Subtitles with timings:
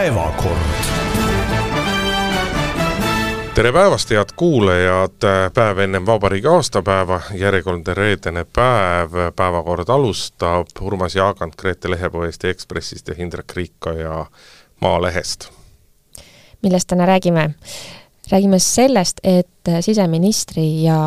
[0.00, 0.58] päevakord
[3.54, 11.56] tere päevast, head kuulajad, päev ennem vabariigi aastapäeva, järjekordne reedene päev, päevakord alustab Urmas Jaagant
[11.56, 14.26] Grete Lehepuu Eesti Ekspressist ja Hindrek Riikoja
[14.80, 15.50] Maalehest.
[16.62, 17.50] millest täna räägime?
[18.32, 20.98] räägime sellest, et siseministri ja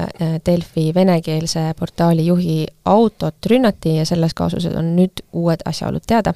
[0.00, 6.34] äh, Delfi venekeelse portaali juhi autot rünnati ja selles kaasuses on nüüd uued asjaolud teada.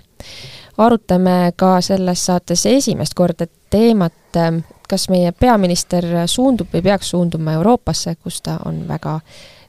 [0.85, 4.53] Arutame ka selles saates esimest korda teemat, äh,
[4.89, 9.21] kas meie peaminister suundub või peaks suunduma Euroopasse, kus ta on väga,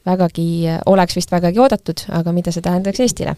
[0.06, 0.48] vägagi,
[0.86, 3.38] oleks vist vägagi oodatud, aga mida see tähendaks Eestile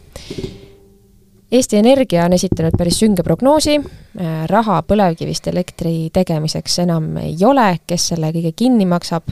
[1.52, 7.68] Eesti Energia on esitanud päris sünge prognoosi, äh, raha põlevkivist elektri tegemiseks enam ei ole,
[7.88, 9.30] kes selle kõige kinni maksab,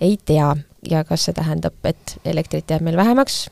[0.00, 0.52] ei tea
[0.90, 3.46] ja kas see tähendab, et elektrit jääb meil vähemaks.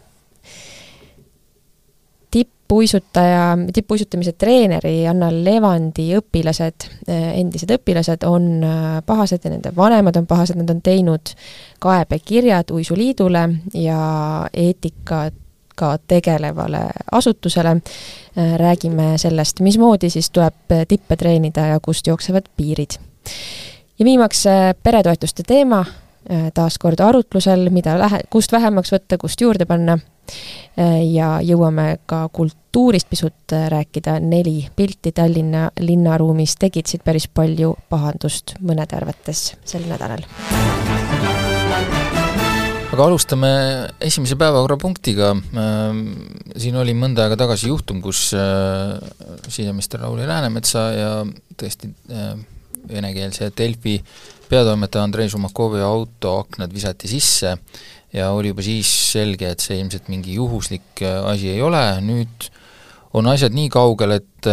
[2.73, 10.17] Tippuisutaja, tippuisutamise treeneri Anna Levandi õpilased, äh, endised õpilased on äh, pahased ja nende vanemad
[10.17, 11.35] on pahased, nad on teinud
[11.85, 13.43] kaebekirjad Uisuliidule
[13.75, 13.99] ja
[14.55, 15.35] eetikat
[15.77, 17.77] ka tegelevale asutusele.
[17.77, 22.97] Äh, räägime sellest, mismoodi siis tuleb tippe treenida ja kust jooksevad piirid.
[23.99, 25.85] ja viimaks äh, peretoetuste teema,
[26.55, 29.99] taas kord arutlusel, mida lähe-, kust vähemaks võtta, kust juurde panna.
[31.13, 38.97] Ja jõuame ka kultuurist pisut rääkida, neli pilti Tallinna linnaruumis tekitasid päris palju pahandust mõnede
[38.97, 40.25] arvates sel nädalal.
[42.93, 43.49] Aga alustame
[44.05, 45.31] esimese päevakorrapunktiga.
[45.57, 46.01] Ähm,
[46.61, 48.99] siin oli mõnda aega tagasi juhtum, kus äh,
[49.47, 51.13] siseminister Lauri Läänemetsa ja
[51.57, 52.35] tõesti äh,
[52.91, 53.97] venekeelse Delfi
[54.51, 57.55] peatoimetaja Andrei Šumakovi auto aknad visati sisse
[58.13, 62.51] ja oli juba siis selge, et see ilmselt mingi juhuslik äh, asi ei ole, nüüd
[63.13, 64.47] on asjad nii kaugel, et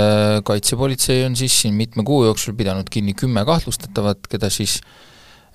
[0.43, 4.89] kaitsepolitsei on siis siin mitme kuu jooksul pidanud kinni kümme kahtlustatavat, keda siis äh,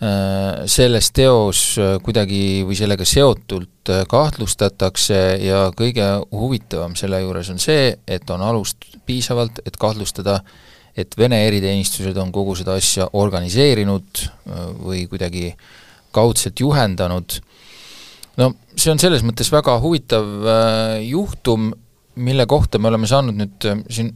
[0.03, 7.53] Äh, selles teos äh, kuidagi või sellega seotult äh, kahtlustatakse ja kõige huvitavam selle juures
[7.53, 10.41] on see, et on alust piisavalt, et kahtlustada,
[10.99, 14.25] et Vene eriteenistused on kogu seda asja organiseerinud
[14.83, 15.55] või kuidagi
[16.15, 17.39] kaudselt juhendanud.
[18.41, 20.25] No see on selles mõttes väga huvitav
[21.05, 21.73] juhtum,
[22.15, 24.15] mille kohta me oleme saanud nüüd siin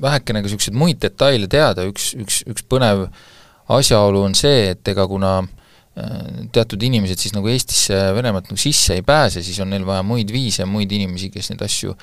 [0.00, 3.24] vähekene ka niisuguseid muid detaile teada, üks, üks, üks põnev äh,
[3.72, 8.98] asjaolu on see, et ega kuna äh, teatud inimesed siis nagu Eestisse Venemaalt nagu sisse
[8.98, 11.96] ei pääse, siis on neil vaja muid viise, muid inimesi, kes neid asju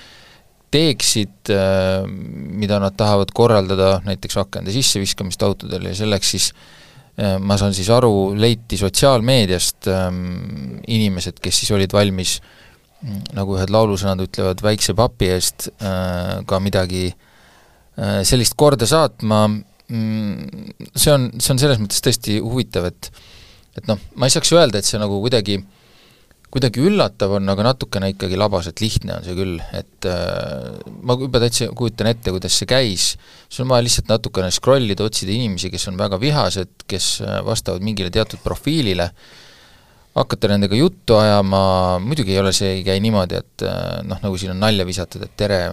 [0.72, 6.81] teeksid, äh, mida nad tahavad korraldada, näiteks akende sisseviskamist autodel ja selleks siis äh,
[7.18, 10.22] ma saan siis aru, leiti sotsiaalmeediast ähm,
[10.88, 15.68] inimesed, kes siis olid valmis mm, nagu ühed laulusõnad ütlevad, väikse papi eest
[16.48, 17.10] ka midagi
[18.26, 19.44] sellist korda saatma,
[19.92, 23.10] Mm, see on, see on selles mõttes tõesti huvitav, et
[23.76, 25.58] et noh, ma ei saaks öelda, et see nagu kuidagi,
[26.52, 31.40] kuidagi üllatav on, aga natukene ikkagi labaselt lihtne on see küll, et äh, ma juba
[31.44, 33.14] täitsa kujutan ette, kuidas see käis,
[33.48, 37.40] sul on vaja lihtsalt natukene scroll ida, otsida inimesi, kes on väga vihased, kes äh,
[37.48, 39.08] vastavad mingile teatud profiilile,
[40.18, 41.64] hakata nendega juttu ajama,
[42.04, 45.24] muidugi ei ole see, ei käi niimoodi, et äh, noh, nagu siin on nalja visatud,
[45.24, 45.64] et tere,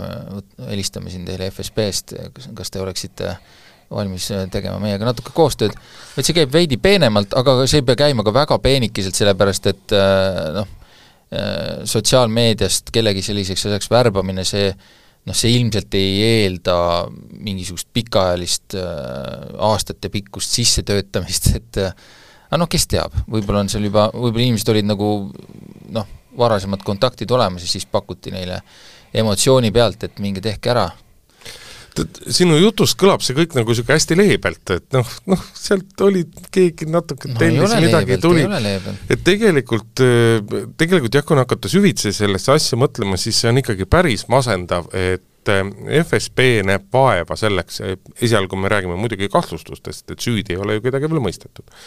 [0.69, 2.21] helistame siin teile FSB-st,
[2.55, 3.57] kas te oleksite äh,
[3.91, 5.75] valmis äh, tegema meiega natuke koostööd,
[6.17, 9.97] et see käib veidi peenemalt, aga see ei pea käima ka väga peenikeselt, sellepärast et
[9.97, 10.69] äh, noh,
[11.33, 16.77] äh, sotsiaalmeediast kellegi selliseks asjaks värbamine, see noh, see ilmselt ei eelda
[17.39, 18.77] mingisugust pikaajalist
[19.71, 25.11] aastatepikkust sissetöötamist, et aga noh, kes teab, võib-olla on seal juba, võib-olla inimesed olid nagu
[25.97, 28.61] noh, varasemad kontaktid olemas ja siis pakuti neile
[29.17, 30.91] emotsiooni pealt, et minge tehke ära
[32.33, 36.89] sinu jutust kõlab see kõik nagu niisugune hästi leebelt, et noh, noh, sealt oli keegi
[36.91, 38.45] natuke no, tellis midagi, tuli,
[39.09, 40.05] et tegelikult,
[40.81, 45.25] tegelikult jah, kui hakata süvitsi sellesse asja mõtlema, siis see on ikkagi päris masendav, et
[45.49, 47.81] FSB näeb vaeva selleks,
[48.21, 51.79] esialgu me räägime muidugi kahtlustustest, et süüdi ei ole ju kedagi veel mõistetud.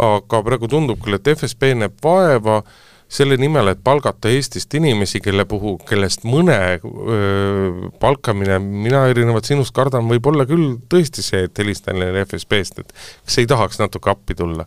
[0.00, 2.78] aga praegu tundub küll, et FSB näeb vaeva äh,
[3.10, 9.74] selle nimel, et palgata Eestist inimesi, kelle puhul, kellest mõne öö, palkamine, mina erinevalt sinust
[9.74, 14.12] kardan, võib olla küll tõesti see, et helistan neile FSB-st, et kas ei tahaks natuke
[14.14, 14.66] appi tulla.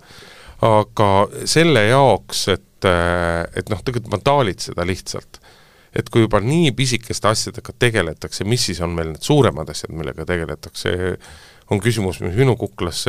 [0.64, 1.08] aga
[1.50, 5.40] selle jaoks, et, et noh, tegelikult vandaalid seda lihtsalt.
[5.94, 10.26] et kui juba nii pisikeste asjadega tegeletakse, mis siis on meil need suuremad asjad, millega
[10.26, 10.94] tegeletakse,
[11.72, 13.06] on küsimus, mis minu kuklas,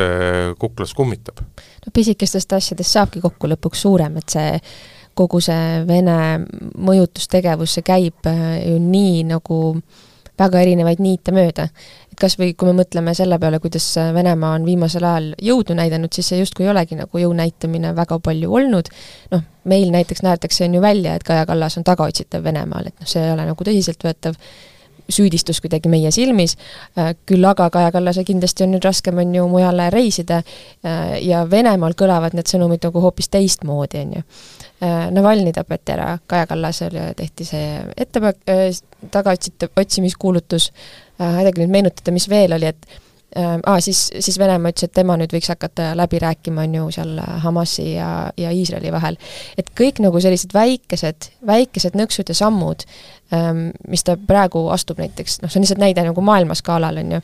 [0.59, 1.41] kuklas kummitab.
[1.87, 4.61] no pisikestest asjadest saabki kokku lõpuks suurem, et see
[5.14, 6.16] kogu see Vene
[6.78, 9.61] mõjutustegevus, see käib äh, ju nii nagu
[10.38, 11.69] väga erinevaid niite mööda.
[12.11, 16.12] et kas või kui me mõtleme selle peale, kuidas Venemaa on viimasel ajal jõudu näidanud,
[16.12, 18.90] siis see justkui ei olegi nagu jõu näitamine väga palju olnud,
[19.31, 23.11] noh, meil näiteks näetakse, on ju välja, et Kaja Kallas on tagaotsitav Venemaal, et noh,
[23.11, 24.38] see ei ole nagu tõsiseltvõetav
[25.09, 26.56] süüdistus kuidagi meie silmis,
[26.99, 31.45] äh, küll aga Kaja Kallasel kindlasti on nüüd raskem, on ju, mujale reisida äh, ja
[31.51, 34.27] Venemaal kõlavad need sõnumid nagu hoopis teistmoodi, on ju.
[34.85, 38.41] Äh, Navalnõi tapeti ära, Kaja Kallasele tehti see ettepanek,
[39.12, 40.71] tagaotsitav, otsimiskuulutus,
[41.21, 43.03] aidake nüüd meenutada, mis veel oli, et
[43.37, 47.19] ah, siis, siis Venemaa ütles, et tema nüüd võiks hakata läbi rääkima, on ju, seal
[47.45, 48.09] Hamasi ja,
[48.39, 49.19] ja Iisraeli vahel.
[49.59, 52.87] et kõik nagu sellised väikesed, väikesed nõksud ja sammud
[53.88, 57.21] mis ta praegu astub näiteks, noh, see on lihtsalt näide nagu maailmaskaalal, on ju,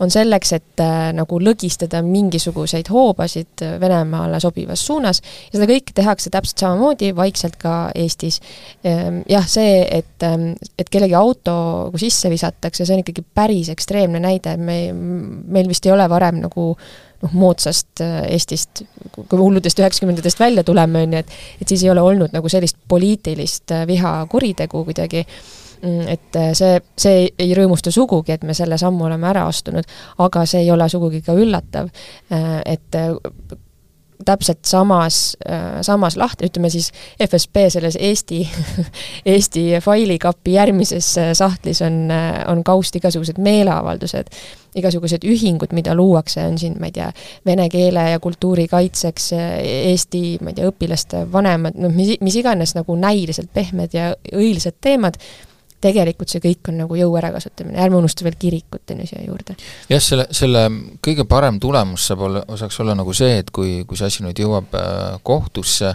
[0.00, 5.20] on selleks, et äh, nagu lõgistada mingisuguseid hoobasid Venemaale sobivas suunas
[5.50, 8.40] ja seda kõike tehakse täpselt samamoodi vaikselt ka Eestis.
[8.86, 11.56] Ähm, jah, see, et, ähm, et kellegi auto
[11.90, 16.40] nagu sisse visatakse, see on ikkagi päris ekstreemne näide, me, meil vist ei ole varem
[16.46, 16.70] nagu
[17.22, 18.84] noh, moodsast äh, Eestist,
[19.14, 22.48] kui me hulludest üheksakümnendatest välja tuleme, on ju, et et siis ei ole olnud nagu
[22.52, 25.24] sellist poliitilist äh, vihakuritegu kuidagi,
[25.82, 29.88] mm, et äh, see, see ei rõõmusta sugugi, et me selle sammu oleme ära astunud,
[30.18, 31.90] aga see ei ole sugugi ka üllatav,
[32.30, 32.96] et
[34.24, 35.36] täpselt samas,
[35.82, 36.90] samas lahti, ütleme siis
[37.20, 38.40] FSB selles Eesti
[39.34, 41.08] Eesti failikapi järgmises
[41.38, 42.08] sahtlis on,
[42.48, 44.30] on kaust igasugused meeleavaldused,
[44.78, 47.10] igasugused ühingud, mida luuakse, on siin, ma ei tea,
[47.46, 52.76] vene keele ja kultuuri kaitseks, Eesti, ma ei tea, õpilaste vanemad, noh, mis, mis iganes
[52.78, 55.18] nagu näiliselt pehmed ja õilised teemad,
[55.80, 59.56] tegelikult see kõik on nagu jõu ärakasutamine, ärme unusta veel kirikut, on ju, siia juurde.
[59.90, 60.66] jah, selle, selle
[61.04, 64.40] kõige parem tulemus saab olla, saaks olla nagu see, et kui, kui see asi nüüd
[64.42, 65.94] jõuab äh, kohtusse,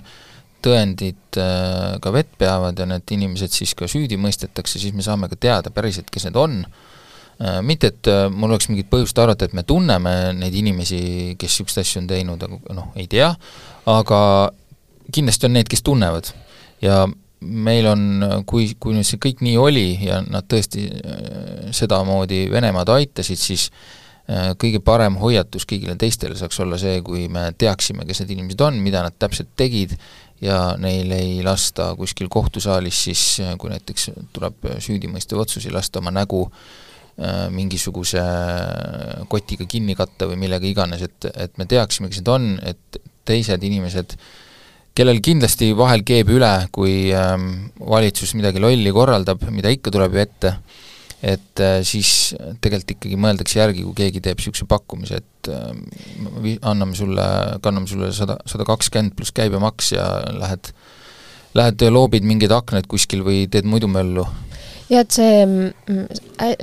[0.65, 5.29] tõendid äh, ka vett peavad ja need inimesed siis ka süüdi mõistetakse, siis me saame
[5.29, 9.53] ka teada päriselt, kes need on, äh, mitte et mul oleks mingit põhjust arvata, et
[9.57, 13.29] me tunneme neid inimesi, kes niisuguseid asju on teinud, aga noh, ei tea,
[13.91, 14.21] aga
[15.13, 16.33] kindlasti on need, kes tunnevad.
[16.81, 17.05] ja
[17.45, 18.01] meil on,
[18.49, 23.67] kui, kui nüüd see kõik nii oli ja nad tõesti äh, sedamoodi Venemaad aitasid, siis
[24.29, 28.65] äh, kõige parem hoiatus kõigile teistele saaks olla see, kui me teaksime, kes need inimesed
[28.67, 29.97] on, mida nad täpselt tegid,
[30.43, 36.03] ja neil ei lasta kuskil kohtusaalis siis, äh, kui näiteks tuleb süüdimõistev otsus, ei lasta
[36.03, 36.47] oma nägu
[37.55, 38.19] mingisuguse
[39.31, 43.63] kotiga kinni katta või millega iganes, et, et me teaksime, kes need on, et teised
[43.63, 44.25] inimesed äh,
[44.95, 50.21] kellel kindlasti vahel keeb üle, kui ähm, valitsus midagi lolli korraldab, mida ikka tuleb ju
[50.23, 50.53] ette,
[51.25, 52.33] et äh, siis
[52.63, 57.27] tegelikult ikkagi mõeldakse järgi, kui keegi teeb niisuguse pakkumise, et äh, anname sulle,
[57.65, 60.07] kanname sulle sada, sada kakskümmend pluss käibemaks ja
[60.39, 60.71] lähed,
[61.59, 64.23] lähed loobid mingeid aknaid kuskil või teed muidu möllu
[64.89, 66.03] ja et see, mm,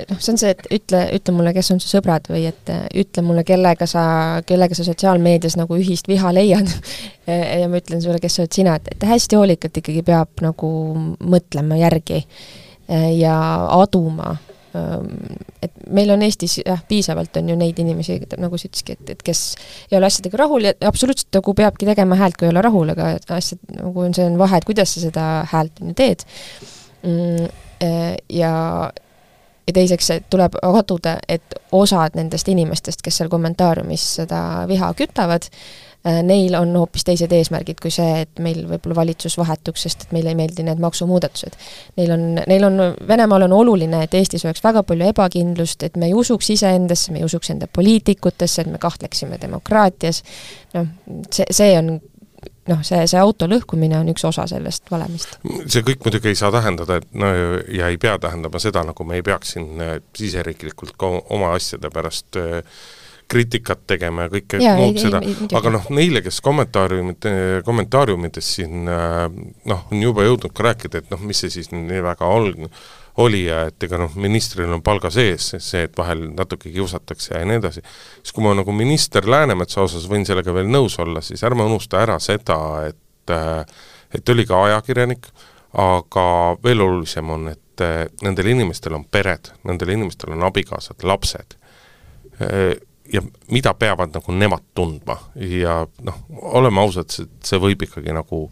[0.09, 2.85] noh, see on see, et ütle, ütle mulle, kes on su sõbrad või et äh,
[3.03, 4.05] ütle mulle, kellega sa,
[4.47, 6.71] kellega sa sotsiaalmeedias nagu ühist viha leiad.
[7.23, 10.69] Ja ma ütlen sulle, kes oled sina, et, et hästi hoolikalt ikkagi peab nagu
[11.23, 13.37] mõtlema järgi äh, ja
[13.71, 14.33] aduma
[14.75, 19.13] ähm, et meil on Eestis jah, piisavalt on ju neid inimesi, nagu sa ütlesidki, et,
[19.15, 19.45] et kes
[19.87, 23.13] ei ole asjadega rahul ja absoluutselt nagu peabki tegema häält, kui ei ole rahul, aga
[23.37, 26.27] asjad nagu on, see on vahe, et kuidas sa seda häält on ju teed.
[27.07, 27.62] Mm
[28.29, 28.53] ja
[29.67, 35.47] ja teiseks tuleb kaduda, et osad nendest inimestest, kes seal kommentaariumis seda viha kütavad,
[36.07, 40.15] äh, neil on hoopis teised eesmärgid kui see, et meil võib-olla valitsus vahetuks, sest et
[40.15, 41.55] meile ei meeldi need maksumuudatused.
[41.99, 46.11] Neil on, neil on, Venemaal on oluline, et Eestis oleks väga palju ebakindlust, et me
[46.11, 50.23] ei usuks iseendasse, me ei usuks enda poliitikutesse, et me kahtleksime demokraatias,
[50.75, 50.91] noh,
[51.31, 51.95] see, see on
[52.71, 55.37] noh, see, see auto lõhkumine on üks osa sellest valemist.
[55.43, 57.29] see kõik muidugi ei saa tähendada, et no
[57.71, 61.91] ja ei pea tähendama seda, nagu me ei peaks siin äh, siseriiklikult ka oma asjade
[61.93, 62.61] pärast äh,
[63.33, 65.21] kriitikat tegema ja kõike ja, muud ei, seda,
[65.57, 67.29] aga noh, neile, kes kommentaariumid,
[67.65, 69.23] kommentaariumides siin äh,
[69.69, 72.69] noh, on juba jõudnud ka rääkida, et noh, mis see siis nii väga on,
[73.17, 77.45] oli ja et ega noh, ministril on palga sees see, et vahel natuke kiusatakse ja
[77.45, 77.83] nii edasi,
[78.21, 82.01] siis kui ma nagu minister Läänemetsa osas võin sellega veel nõus olla, siis ärme unusta
[82.01, 82.57] ära seda,
[82.89, 82.99] et
[84.13, 85.27] et oli ka ajakirjanik,
[85.79, 86.25] aga
[86.63, 87.83] veel olulisem on, et
[88.21, 91.55] nendel inimestel on pered, nendel inimestel on abikaasad, lapsed.
[93.13, 96.19] Ja mida peavad nagu nemad tundma ja noh,
[96.57, 98.43] oleme ausad, see, see võib ikkagi nagu,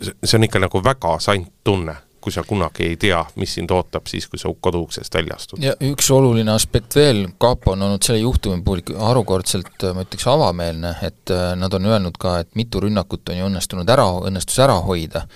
[0.00, 4.06] see on ikka nagu väga sant tunne kui sa kunagi ei tea, mis sind ootab
[4.10, 5.62] siis, kui sa koduuksest välja astud.
[5.62, 10.94] ja üks oluline aspekt veel, kapo on olnud selle juhtumi puhul harukordselt, ma ütleks, avameelne,
[11.08, 14.78] et äh, nad on öelnud ka, et mitu rünnakut on ju õnnestunud ära, õnnestus ära
[14.86, 15.26] hoida.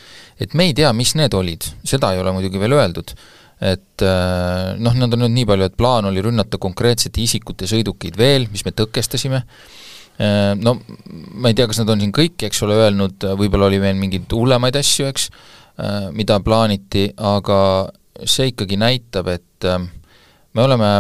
[0.40, 3.14] et me ei tea, mis need olid, seda ei ole muidugi veel öeldud,
[3.64, 8.44] et noh, nad on nüüd nii palju, et plaan oli rünnata konkreetsete isikute sõidukeid veel,
[8.52, 9.40] mis me tõkestasime,
[10.60, 10.74] no
[11.40, 14.32] ma ei tea, kas nad on siin kõiki, eks ole, öelnud, võib-olla oli veel mingeid
[14.36, 15.30] hullemaid asju, eks,
[16.16, 17.58] mida plaaniti, aga
[18.24, 20.90] see ikkagi näitab, et me oleme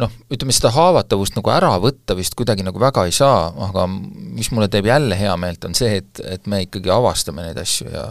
[0.00, 4.48] noh, ütleme seda haavatavust nagu ära võtta vist kuidagi nagu väga ei saa, aga mis
[4.54, 8.06] mulle teeb jälle heameelt, on see, et, et me ikkagi avastame neid asju ja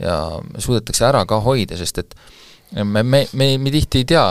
[0.00, 0.16] ja
[0.58, 2.14] suudetakse ära ka hoida, sest et
[2.84, 4.24] me, me, me, me tihti ei tea,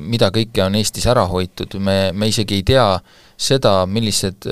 [0.00, 2.86] mida kõike on Eestis ära hoitud, me, me isegi ei tea
[3.36, 4.46] seda, millised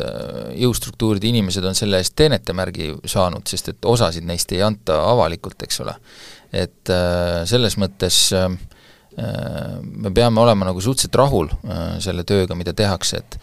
[0.59, 5.81] jõustruktuuride inimesed on selle eest teenetemärgi saanud, sest et osasid neist ei anta avalikult, eks
[5.85, 5.95] ole.
[6.53, 6.91] et
[7.49, 8.51] selles mõttes äh,
[9.19, 13.35] Äh, me peame olema nagu suhteliselt rahul äh, selle tööga, mida tehakse, et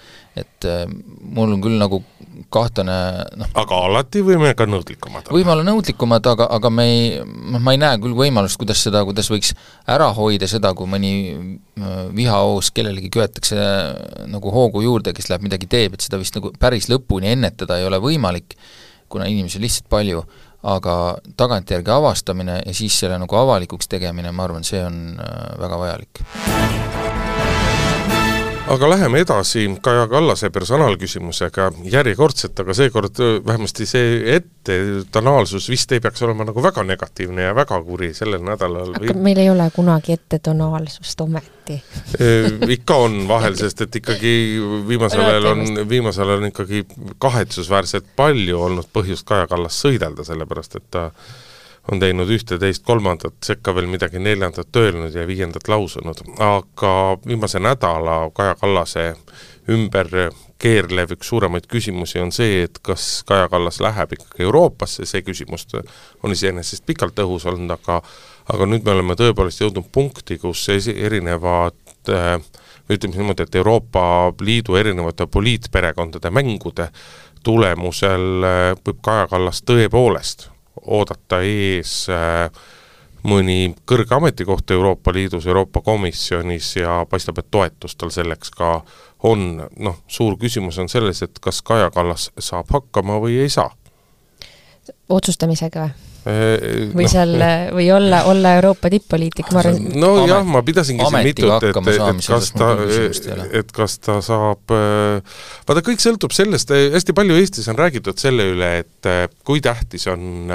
[0.41, 0.85] et äh,
[1.21, 2.01] mul on küll nagu
[2.53, 2.95] kahtlane
[3.39, 3.51] noh.
[3.59, 5.35] Aga alati võime ka nõudlikumad olla?
[5.35, 9.03] võime olla nõudlikumad, aga, aga me ei, noh ma ei näe küll võimalust, kuidas seda,
[9.07, 9.53] kuidas võiks
[9.89, 11.13] ära hoida seda, kui mõni
[12.15, 13.57] vihahoos kellelegi köetakse
[14.29, 17.87] nagu hoogu juurde, kes läheb midagi teeb, et seda vist nagu päris lõpuni ennetada ei
[17.87, 18.55] ole võimalik,
[19.09, 20.23] kuna inimesi on lihtsalt palju.
[20.59, 20.93] Aga
[21.39, 26.88] tagantjärgi avastamine ja siis selle nagu avalikuks tegemine, ma arvan, see on äh, väga vajalik
[28.69, 36.23] aga läheme edasi Kaja Kallase personaalküsimusega järjekordselt, aga seekord vähemasti see ettetonaalsus vist ei peaks
[36.27, 38.93] olema nagu väga negatiivne ja väga kuri sellel nädalal.
[39.01, 41.81] aga meil ei ole kunagi ettetonaalsust ometi
[42.77, 44.33] ikka on vahel, sest et ikkagi
[44.87, 46.85] viimasel ajal on, viimasel ajal on ikkagi
[47.17, 51.09] kahetsusväärselt palju olnud põhjust Kaja Kallast sõidelda, sellepärast et ta
[51.91, 56.91] on teinud ühte-teist-kolmandat, sekka veel midagi neljandat öelnud ja viiendat lausunud, aga
[57.25, 59.13] viimase nädala Kaja Kallase
[59.69, 60.09] ümber
[60.59, 65.67] keerlev üks suuremaid küsimusi on see, et kas Kaja Kallas läheb ikkagi Euroopasse, see küsimus
[66.23, 68.01] on iseenesest pikalt õhus olnud, aga
[68.49, 71.77] aga nüüd me oleme tõepoolest jõudnud punkti, kus erinevad
[72.89, 74.03] ütleme niimoodi, et Euroopa
[74.41, 76.89] Liidu erinevate poliitperekondade mängude
[77.45, 78.45] tulemusel
[78.85, 80.49] võib Kaja Kallas tõepoolest
[80.89, 82.49] oodata ees äh,
[83.27, 88.79] mõni kõrge ametikoht Euroopa Liidus, Euroopa Komisjonis ja paistab, et toetust tal selleks ka
[89.27, 93.71] on, noh, suur küsimus on selles, et kas Kaja Kallas saab hakkama või ei saa.
[95.09, 96.08] otsustamisega või?
[96.29, 97.33] Äh, või no, seal,
[97.75, 102.51] või olla, olla Euroopa tipp-poliitik, ma arvan nojah, ma pidasingi siin mitut, et, et kas
[102.53, 102.69] ta,
[103.61, 108.49] et kas ta saab, äh, vaata, kõik sõltub sellest, hästi palju Eestis on räägitud selle
[108.53, 110.51] üle, et äh, kui tähtis on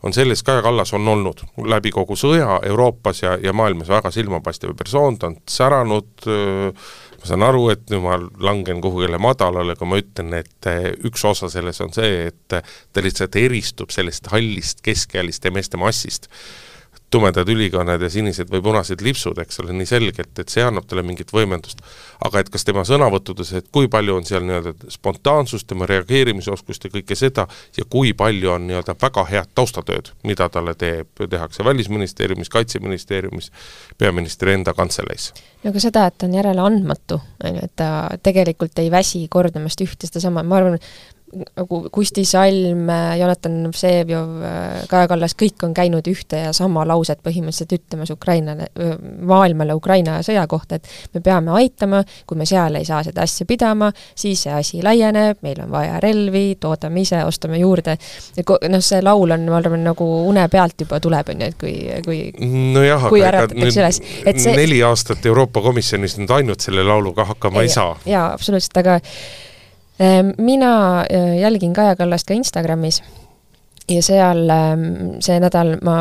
[0.00, 4.72] on selles, Kaja Kallas on olnud läbi kogu sõja Euroopas ja, ja maailmas väga silmapaistev
[4.78, 9.88] persoon, ta on säranud äh, ma saan aru, et nüüd ma langen kuhugile madalale, kui
[9.90, 14.80] ma ütlen, et eh, üks osa selles on see, et ta lihtsalt eristub sellest hallist
[14.86, 16.30] keskealiste meeste massist
[17.10, 21.02] tumedad ülikonnad ja sinised või punased lipsud, eks ole, nii selgelt, et see annab talle
[21.06, 21.82] mingit võimendust.
[22.24, 26.90] aga et kas tema sõnavõttudes, et kui palju on seal nii-öelda spontaansust, tema reageerimisoskust ja
[26.90, 32.48] kõike seda, ja kui palju on nii-öelda väga head taustatööd, mida talle teeb, tehakse Välisministeeriumis,
[32.48, 33.50] Kaitseministeeriumis,
[33.98, 35.32] peaministri enda kantseleis.
[35.64, 37.90] no aga seda, et ta on järeleandmatu, on ju, et ta
[38.22, 40.78] tegelikult ei väsi kordamast ühte sedasama, ma arvan,
[41.56, 44.30] nagu Kusti Salm, Jonatan Vseviov,
[44.90, 48.70] Kaja Kallas, kõik on käinud ühte ja sama lauset põhimõtteliselt ütlemas Ukrainale,
[49.26, 53.46] maailmale Ukraina sõja kohta, et me peame aitama, kui me seal ei saa seda asja
[53.48, 57.96] pidama, siis see asi laieneb, meil on vaja relvi, toodame ise, ostame juurde,
[58.70, 61.76] noh, see laul on, ma arvan, nagu une pealt juba tuleb, on ju, et kui,
[62.06, 64.56] kui nojah, aga ega nüüd see...
[64.56, 67.94] neli aastat Euroopa Komisjonis nüüd ainult selle lauluga hakkama ei, ei saa.
[68.08, 68.98] jaa, absoluutselt, aga
[70.38, 73.02] mina äh, jälgin Kaja Kallast ka Instagramis
[73.90, 74.84] ja seal ähm,
[75.20, 75.96] see nädal ma,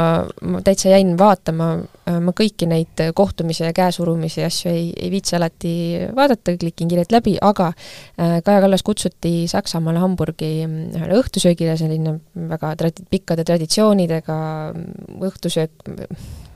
[0.46, 1.70] ma täitsa jäin vaatama,
[2.08, 5.74] äh, ma kõiki neid kohtumisi ja käesurumisi ja asju ei, ei viitsi alati
[6.15, 7.72] vaadata, klikin kiirelt läbi, aga
[8.15, 12.20] Kaja Kallas kutsuti Saksamaale Hamburgi mm, ühele õhtusöögile, selline
[12.53, 14.38] väga tradi-, pikkade traditsioonidega
[14.75, 15.91] mm, õhtusöök,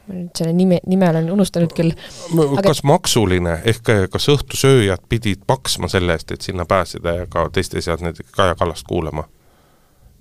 [0.07, 1.93] ma nüüd selle nime, nime olen unustanud küll.
[1.95, 2.73] kas aga...
[2.91, 8.03] maksuline, ehk kas õhtusööjad pidid maksma selle eest, et sinna pääseda ja ka teiste seas
[8.03, 9.27] näiteks Kaja Kallast kuulama?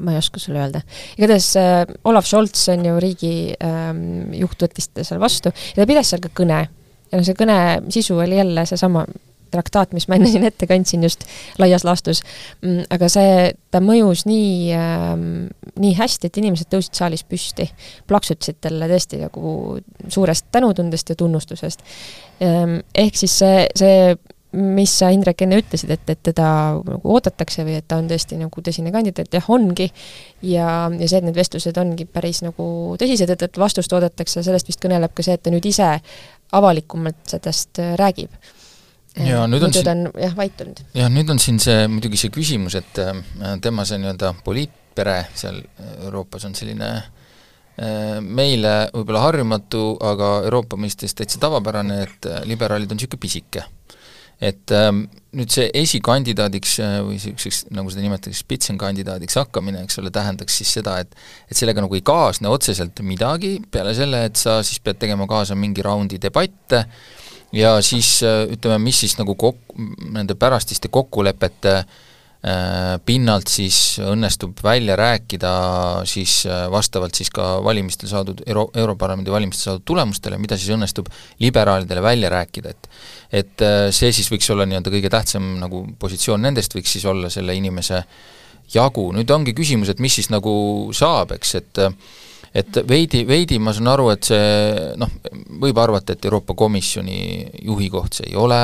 [0.02, 0.80] ma ei oska sulle öelda.
[1.18, 5.88] igatahes äh, Olav Scholz on ju riigi ähm, juht, võttis ta seal vastu ja ta
[5.88, 6.62] pidas seal ka kõne.
[7.10, 7.58] ja noh, see kõne
[7.92, 9.04] sisu oli jälle seesama
[9.52, 11.26] traktaat, mis ma enne siin ette kandsin just
[11.62, 12.23] laias laastus,
[12.62, 15.14] mm, aga see, ta mõjus nii äh,,
[15.82, 17.68] nii hästi, et inimesed tõusid saalis püsti,
[18.11, 19.78] plaksutasid talle tõesti nagu
[20.12, 21.82] suurest tänutundest ja tunnustusest.
[22.42, 24.14] Ehm, ehk siis see, see
[24.52, 26.47] mis sa, Indrek, enne ütlesid, et, et teda
[26.85, 29.88] nagu oodatakse või et ta on tõesti nagu tõsine kandidaat, jah, ongi,
[30.44, 32.66] ja, ja see, et need vestlused ongi päris nagu
[33.00, 35.94] tõsised, et, et vastust oodatakse, sellest vist kõneleb ka see, et ta nüüd ise
[36.52, 38.35] avalikumalt sellest äh, räägib.
[39.21, 40.85] Ja nüüd on siin jah, vait olnud.
[40.97, 43.12] jah, nüüd on siin see, muidugi see küsimus, et äh,
[43.64, 45.61] tema see nii-öelda poliitpere seal
[46.07, 53.00] Euroopas on selline äh, meile võib-olla harjumatu, aga Euroopa mõistes täitsa tavapärane, et liberaalid on
[53.00, 53.66] niisugune pisike
[54.42, 54.73] et
[55.38, 60.73] nüüd see esikandidaadiks äh, või niisuguseks, nagu seda nimetatakse, spitsenkandidaadiks hakkamine, eks ole, tähendaks siis
[60.81, 61.14] seda, et
[61.47, 65.54] et sellega nagu ei kaasne otseselt midagi, peale selle, et sa siis pead tegema kaasa
[65.59, 66.83] mingi raundi debatte
[67.52, 69.76] ja siis äh, ütleme, mis siis nagu kok-,
[70.12, 75.52] nende pärastiste kokkulepete äh, pinnalt siis õnnestub välja rääkida
[76.09, 81.11] siis äh, vastavalt siis ka valimistel saadud, Euro-, Europarlamendi valimistel saadud tulemustele, mida siis õnnestub
[81.44, 82.90] liberaalidele välja rääkida, et
[83.42, 87.30] et äh, see siis võiks olla nii-öelda kõige tähtsam nagu positsioon nendest, võiks siis olla
[87.32, 88.02] selle inimese
[88.73, 90.52] jagu, nüüd ongi küsimus, et mis siis nagu
[90.97, 91.80] saab, eks, et
[92.54, 95.14] et veidi, veidi ma saan aru, et see noh,
[95.62, 97.23] võib arvata, et Euroopa Komisjoni
[97.64, 98.61] juhi koht see ei ole,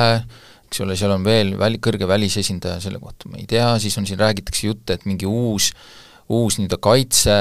[0.69, 4.05] eks ole, seal on veel väli, kõrge välisesindaja, selle kohta ma ei tea, siis on
[4.05, 5.71] siin, räägitakse jutte, et mingi uus
[6.29, 7.35] uus nii-öelda kaitse,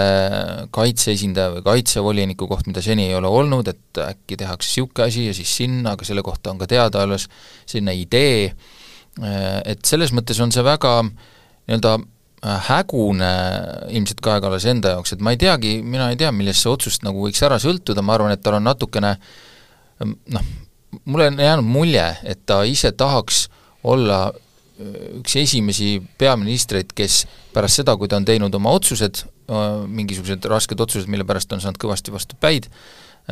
[0.73, 5.35] kaitseesindaja või kaitsevoliniku koht, mida seni ei ole olnud, et äkki tehakse niisugune asi ja
[5.37, 7.27] siis sinna, aga selle kohta on ka teada alles
[7.69, 8.47] selline idee,
[9.69, 11.99] et selles mõttes on see väga nii-öelda
[12.43, 13.29] hägune
[13.91, 17.03] ilmselt Kaja Kallase enda jaoks, et ma ei teagi, mina ei tea, millest see otsust
[17.07, 19.17] nagu võiks ära sõltuda, ma arvan, et tal on natukene
[20.05, 20.51] noh,
[21.05, 23.49] mulle on jäänud mulje, et ta ise tahaks
[23.89, 24.29] olla
[25.19, 29.25] üks esimesi peaministreid, kes pärast seda, kui ta on teinud oma otsused,
[29.91, 32.69] mingisugused rasked otsused, mille pärast on saanud kõvasti vastu päid,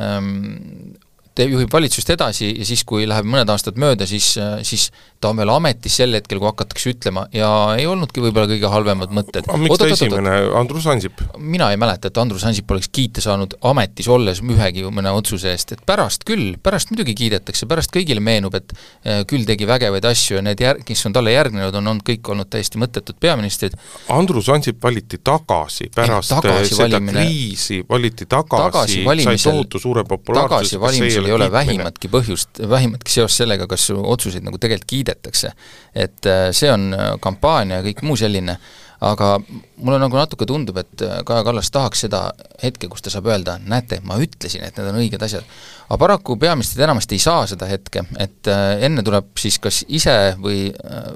[0.00, 0.96] ähm,
[1.36, 4.32] teeb, juhib valitsust edasi ja siis, kui läheb mõned aastad mööda, siis,
[4.66, 4.88] siis
[5.20, 9.12] ta on veel ametis sel hetkel, kui hakatakse ütlema ja ei olnudki võib-olla kõige halvemad
[9.16, 9.48] mõtted.
[9.48, 11.22] aga miks ta esimene, Andrus Ansip?
[11.38, 15.72] mina ei mäleta, et Andrus Ansip oleks kiita saanud ametis olles ühegi mõne otsuse eest,
[15.76, 18.74] et pärast küll, pärast muidugi kiidetakse, pärast kõigile meenub, et
[19.04, 22.32] eh, küll tegi vägevaid asju ja need jär-, kes on talle järgnenud, on olnud kõik
[22.32, 23.76] olnud täiesti mõttetud peaministrid.
[24.12, 29.80] Andrus Ansip valiti tagasi pärast eh, tagasi seda valimine, kriisi, valiti tagasi, tagasi sai tohutu
[29.82, 30.80] suure populaarsuse,
[31.26, 35.52] ei ole vähimatki põhjust, vähimatki seost sellega, kas otsuseid nagu tegelikult kiidetakse.
[35.94, 38.56] et äh, see on äh, kampaania ja kõik muu selline,
[39.00, 39.36] aga
[39.76, 42.22] mulle nagu natuke tundub, et äh, Kaja Kallas tahaks seda
[42.62, 45.46] hetke, kus ta saab öelda, näete, ma ütlesin, et need on õiged asjad.
[45.88, 50.68] aga paraku peaministrid enamasti ei saa seda hetke, et enne tuleb siis kas ise või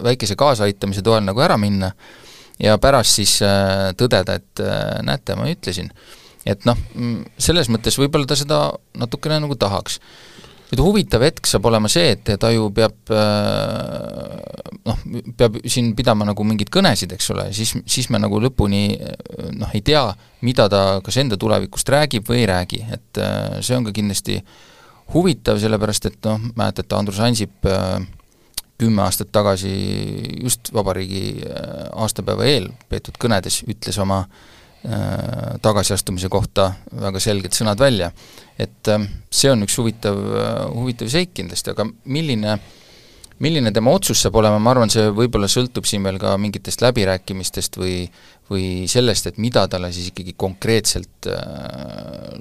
[0.04, 1.92] väikese kaasaaitamise toel nagu ära minna
[2.60, 3.38] ja pärast siis
[3.96, 4.64] tõdeda, et
[5.06, 5.90] näete, ma ütlesin
[6.48, 8.60] et noh, mm, selles mõttes võib-olla ta seda
[8.98, 10.00] natukene nagu tahaks.
[10.70, 15.00] nüüd huvitav hetk saab olema see, et ta ju peab äh, noh,
[15.36, 18.84] peab siin pidama nagu mingeid kõnesid, eks ole, siis, siis me nagu lõpuni
[19.58, 20.04] noh, ei tea,
[20.46, 24.38] mida ta kas enda tulevikust räägib või ei räägi, et äh, see on ka kindlasti
[25.10, 27.98] huvitav, sellepärast et noh, mäletate, Andrus Ansip äh,
[28.80, 29.74] kümme aastat tagasi
[30.40, 31.42] just vabariigi
[32.00, 34.58] aastapäeva eel peetud kõnedes ütles oma äh, Äh,
[35.60, 36.70] tagasiastumise kohta
[37.02, 38.10] väga selged sõnad välja.
[38.58, 42.58] et äh, see on üks huvitav, äh, huvitav seik kindlasti, aga milline,
[43.40, 47.80] milline tema otsus saab olema, ma arvan, see võib-olla sõltub siin veel ka mingitest läbirääkimistest
[47.80, 48.04] või
[48.50, 51.36] või sellest, et mida talle siis ikkagi konkreetselt äh,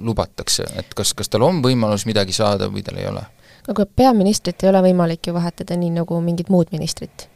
[0.02, 3.26] lubatakse, et kas, kas tal on võimalus midagi saada või tal ei ole?
[3.68, 7.28] aga peaministrit ei ole võimalik ju vahetada nii, nagu mingit muud ministrit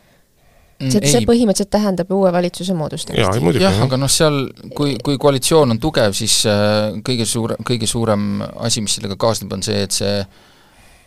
[0.92, 3.60] see, see põhimõtteliselt tähendab uue valitsuse moodustamist.
[3.60, 4.40] jah, aga noh, seal
[4.76, 9.52] kui, kui koalitsioon on tugev, siis äh, kõige suure, kõige suurem asi, mis sellega kaasneb,
[9.56, 10.18] on see, et see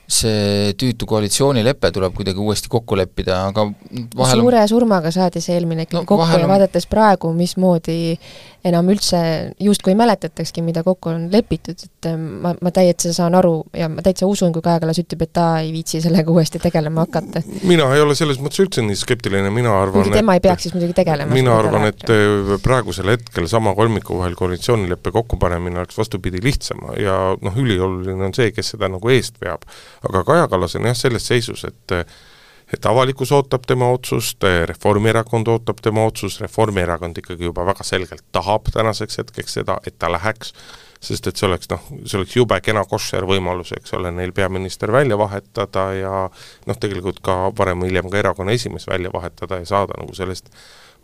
[0.08, 3.66] see tüütu koalitsioonilepe tuleb kuidagi uuesti kokku leppida, aga
[4.16, 6.52] vahel suure surmaga saadi see eelmine ikkagi no, kokku ja on...
[6.54, 8.16] vaadates praegu, mismoodi
[8.68, 9.20] enam üldse
[9.64, 14.04] justkui mäletatakski, mida kokku on lepitud, et ähm, ma, ma täitsa saan aru ja ma
[14.06, 17.44] täitsa usun, kui Kaja Kallas ütleb, et ta ei viitsi sellega uuesti tegelema hakata.
[17.68, 20.76] mina ei ole selles mõttes üldse nii skeptiline, mina arvan kuigi tema ei peaks siis
[20.76, 21.34] muidugi tegelema.
[21.34, 27.20] mina arvan, et äh, praegusel hetkel sama kolmiku vahel koalitsioonileppe kokkupanemine oleks vastupidi lihtsam ja
[27.42, 29.68] noh, ülioluline on see, kes seda nagu eest veab.
[30.10, 31.96] Aga Kaja Kallas on jah, selles seisus, et
[32.74, 38.68] et avalikkus ootab tema otsust, Reformierakond ootab tema otsust, Reformierakond ikkagi juba väga selgelt tahab
[38.74, 40.52] tänaseks hetkeks seda, et ta läheks,
[41.00, 44.92] sest et see oleks noh, see oleks jube kena koššer võimalus, eks ole, neil peaminister
[44.92, 46.26] välja vahetada ja
[46.68, 50.52] noh, tegelikult ka varem või hiljem ka erakonna esimees välja vahetada ja saada nagu sellest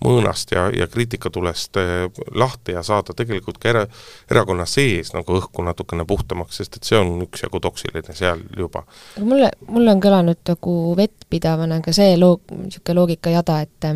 [0.03, 3.85] mõõnast ja, ja kriitikatulest äh, lahti ja saada tegelikult ka era,
[4.31, 8.85] erakonna sees nagu õhku natukene puhtamaks, sest et see on üksjagu toksiline seal juba.
[9.17, 13.91] aga mulle, mulle on kõlanud nagu vettpidavana ka see loog-, niisugune loogikajada, et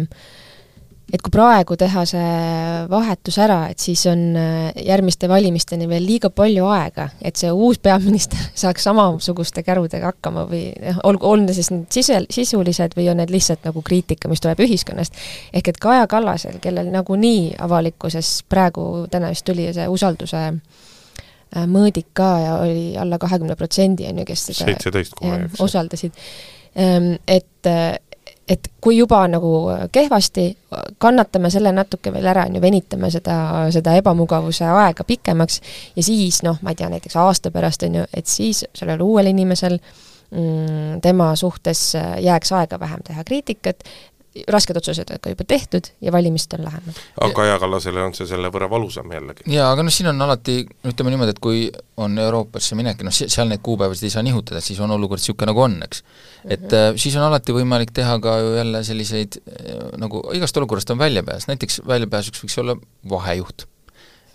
[1.13, 2.31] et kui praegu teha see
[2.91, 7.79] vahetus ära, et siis on äh, järgmiste valimisteni veel liiga palju aega, et see uus
[7.83, 13.07] peaminister saaks samasuguste kärudega hakkama või noh, olgu, on need siis need sise, sisulised või
[13.13, 15.15] on need lihtsalt nagu kriitika, mis tuleb ühiskonnast.
[15.53, 22.11] ehk et Kaja Kallasel, kellel nagunii avalikkuses praegu, täna vist tuli see usalduse äh, mõõdik
[22.17, 25.63] ka ja oli alla kahekümne protsendi, on ju, kes seda seitseteist kohe, eks.
[25.63, 26.19] osaldasid.
[26.77, 27.95] Ähm, et äh,
[28.47, 29.51] et kui juba nagu
[29.91, 30.47] kehvasti,
[30.97, 33.37] kannatame selle natuke veel ära, on ju, venitame seda,
[33.73, 35.61] seda ebamugavuse aega pikemaks
[35.95, 39.31] ja siis noh, ma ei tea, näiteks aasta pärast on ju, et siis sellel uuel
[39.33, 41.89] inimesel mm, tema suhtes
[42.23, 43.83] jääks aega vähem teha kriitikat,
[44.51, 46.97] rasked otsused on ka juba tehtud ja valimised on lähemal.
[47.19, 49.45] aga Kaja Kallasele on see selle võrra valusam jällegi.
[49.51, 51.67] jaa, aga noh, siin on alati, ütleme niimoodi, et kui
[52.03, 55.63] on Euroopasse minek, noh seal neid kuupäevasid ei saa nihutada, siis on olukord niisugune, nagu
[55.65, 56.03] on, eks.
[56.45, 56.99] et mm -hmm.
[57.03, 61.47] siis on alati võimalik teha ka ju jälle selliseid äh, nagu igast olukorrast on väljapääs,
[61.47, 62.77] näiteks väljapääsuks võiks olla
[63.09, 63.67] vahejuht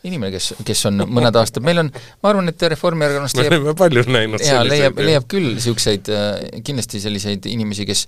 [0.02, 1.90] inimene, kes, kes on mõned aastad, meil on,
[2.22, 6.30] ma arvan, et Reformierakonnast me oleme palju näinud jaa, leiab, leiab küll niisuguseid äh,
[6.66, 8.06] kindlasti selliseid inimesi, kes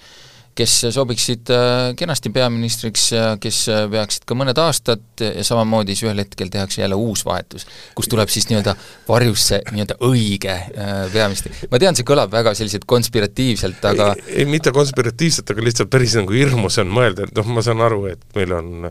[0.54, 6.06] kes sobiksid äh, kenasti peaministriks ja kes äh, peaksid ka mõned aastad ja samamoodi siis
[6.06, 7.66] ühel hetkel tehakse jälle uus vahetus,
[7.98, 8.76] kus tuleb siis nii-öelda
[9.08, 11.58] varjusse nii-öelda õige äh, peaminister.
[11.70, 16.16] ma tean, see kõlab väga selliselt konspiratiivselt, aga ei, ei, mitte konspiratiivselt, aga lihtsalt päris
[16.18, 18.90] nagu hirmus on mõelda, et noh, ma saan aru, et meil on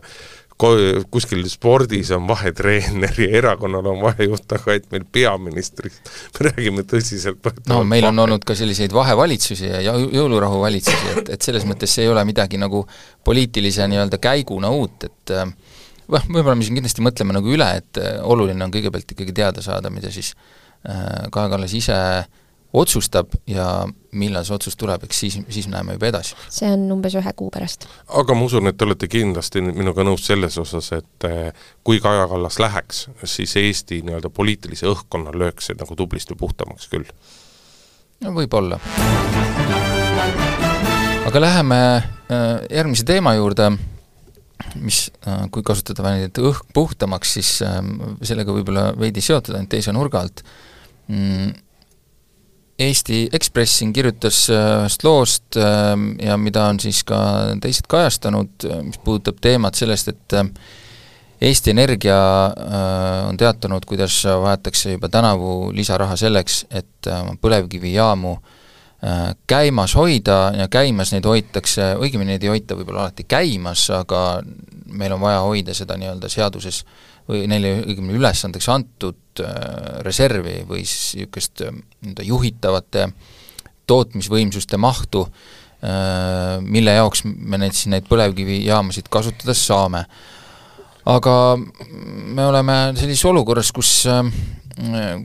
[0.58, 7.50] kuskil spordis on vahetreener ja erakonnal on vahejuht, aga et meil peaministrist, me räägime tõsiselt
[7.70, 12.06] no meil on olnud ka selliseid vahevalitsusi ja jõulurahu valitsusi, et, et selles mõttes see
[12.06, 12.84] ei ole midagi nagu
[13.24, 18.20] poliitilise nii-öelda käiguna uut, et noh, võib-olla me siin kindlasti mõtleme nagu üle, et äh,
[18.22, 20.34] oluline on kõigepealt ikkagi teada saada, mida siis
[20.86, 22.26] äh, Kaja Kallas ise äh,
[22.74, 23.86] otsustab ja
[24.18, 26.34] millal see otsus tuleb, eks siis, siis näeme juba edasi.
[26.52, 27.86] see on umbes ühe kuu pärast.
[28.20, 32.26] aga ma usun, et te olete kindlasti minuga nõus selles osas, et eh, kui Kaja
[32.30, 37.06] Kallas läheks, siis Eesti nii-öelda poliitilise õhkkonna lööks see nagu tublisti puhtamaks küll.
[38.26, 38.80] no võib-olla.
[41.30, 43.70] aga läheme äh, järgmise teema juurde,
[44.82, 47.58] mis, äh, kui kasutada väljendit õhk puhtamaks, siis
[48.22, 50.42] sellega võib-olla veidi seotud, ainult teise nurga alt
[51.06, 51.54] mm,
[52.78, 57.18] Eesti Ekspress siin kirjutas äh, ühest loost ähm, ja mida on siis ka
[57.62, 60.48] teised kajastanud, äh, mis puudutab teemat sellest, et äh,
[61.44, 62.16] Eesti Energia
[63.28, 67.08] on teatanud, kuidas vajatakse juba tänavu lisaraha selleks, et
[67.42, 68.30] põlevkivijaamu
[69.50, 74.22] käimas hoida ja käimas neid hoitakse, õigemini neid ei hoita võib-olla alati käimas, aga
[74.94, 76.84] meil on vaja hoida seda nii-öelda seaduses
[77.28, 83.08] või neile õigemini ülesandeks antud Äh, reservi või siis niisugust äh, nii-öelda juhitavate
[83.90, 85.24] tootmisvõimsuste mahtu,
[85.82, 90.04] äh, mille jaoks me neid siis, neid põlevkivijaamasid kasutada saame.
[91.04, 94.06] aga me oleme sellises olukorras, kus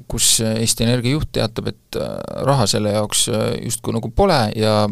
[0.08, 1.98] kus Eesti Energia juht teatab, et
[2.46, 3.28] raha selle jaoks
[3.64, 4.88] justkui nagu pole ja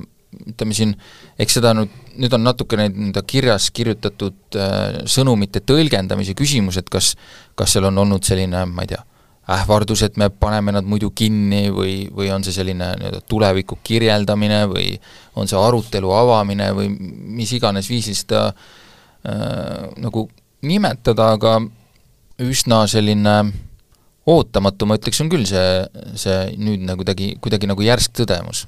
[0.52, 0.94] ütleme siin,
[1.40, 6.90] eks seda nüüd, nüüd on natuke neid nii-öelda kirjas kirjutatud äh, sõnumite tõlgendamise küsimus, et
[6.92, 7.14] kas
[7.58, 9.02] kas seal on olnud selline, ma ei tea,
[9.58, 14.66] ähvardus, et me paneme nad muidu kinni või, või on see selline nii-öelda tuleviku kirjeldamine
[14.70, 14.90] või
[15.40, 16.92] on see arutelu avamine või
[17.40, 20.28] mis iganes viisil seda äh, nagu
[20.68, 21.62] nimetada, aga
[22.44, 23.38] üsna selline
[24.28, 25.66] ootamatu, ma ütleks, on küll see,
[26.20, 28.66] see nüüd nagu kuidagi, kuidagi nagu järsk tõdemus.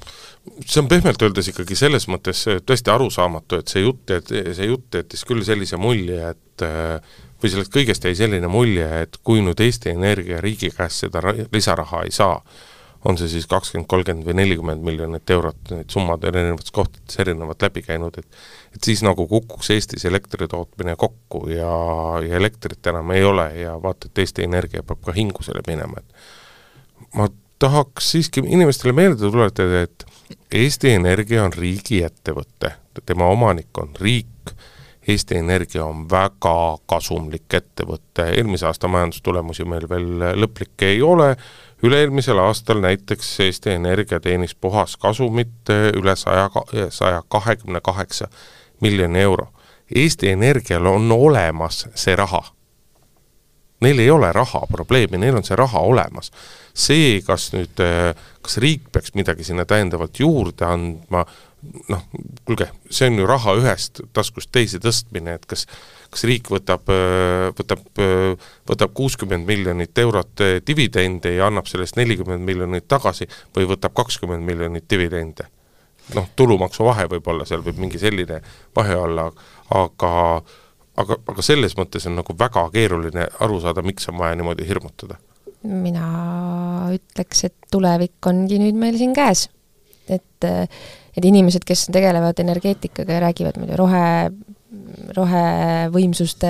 [0.66, 5.02] see on pehmelt öeldes ikkagi selles mõttes tõesti arusaamatu, et see jutt, et see jutt
[5.02, 6.68] jättis küll sellise mulje, et
[7.40, 12.04] või sellest kõigest jäi selline mulje, et kui nüüd Eesti Energia riigi käest seda lisaraha
[12.08, 12.40] ei saa,
[13.06, 17.62] on see siis kakskümmend, kolmkümmend või nelikümmend miljonit eurot, need summad on erinevates kohtades erinevalt
[17.64, 18.40] läbi käinud, et
[18.76, 21.72] et siis nagu kukuks Eestis elektri tootmine kokku ja,
[22.22, 27.16] ja elektrit enam ei ole ja vaata, et Eesti Energia peab ka hingusele minema, et
[27.18, 30.06] ma tahaks siiski inimestele meelde tuletada, et
[30.52, 34.54] Eesti Energia on riigiettevõte, tema omanik on riik,
[35.10, 41.32] Eesti Energia on väga kasumlik ettevõte, eelmise aasta majandustulemusi meil veel lõplikke ei ole,
[41.84, 46.50] üle-eelmisel aastal näiteks Eesti Energia teenis puhaskasumit üle saja,
[46.90, 48.28] saja kahekümne kaheksa
[48.82, 49.48] miljoni euro.
[49.96, 52.44] Eesti Energial on olemas see raha.
[53.82, 56.32] Neil ei ole raha probleemi, neil on see raha olemas.
[56.74, 57.80] see, kas nüüd
[58.42, 61.26] kas riik peaks midagi sinna täiendavalt juurde andma,
[61.90, 62.04] noh,
[62.46, 65.66] kuulge, see on ju raha ühest taskust teise tõstmine, et kas
[66.10, 66.90] kas riik võtab,
[67.60, 67.84] võtab,
[68.70, 74.90] võtab kuuskümmend miljonit eurot dividende ja annab sellest nelikümmend miljonit tagasi või võtab kakskümmend miljonit
[74.90, 75.50] dividende?
[76.16, 78.40] noh, tulumaksu vahe võib olla, seal võib mingi selline
[78.76, 79.28] vahe olla,
[79.78, 80.10] aga
[81.00, 85.20] aga, aga selles mõttes on nagu väga keeruline aru saada, miks on vaja niimoodi hirmutada.
[85.64, 89.50] mina ütleks, et tulevik ongi nüüd meil siin käes.
[90.10, 94.32] et, et inimesed, kes tegelevad energeetikaga ja räägivad muidu rohe,
[95.18, 96.50] rohevõimsuste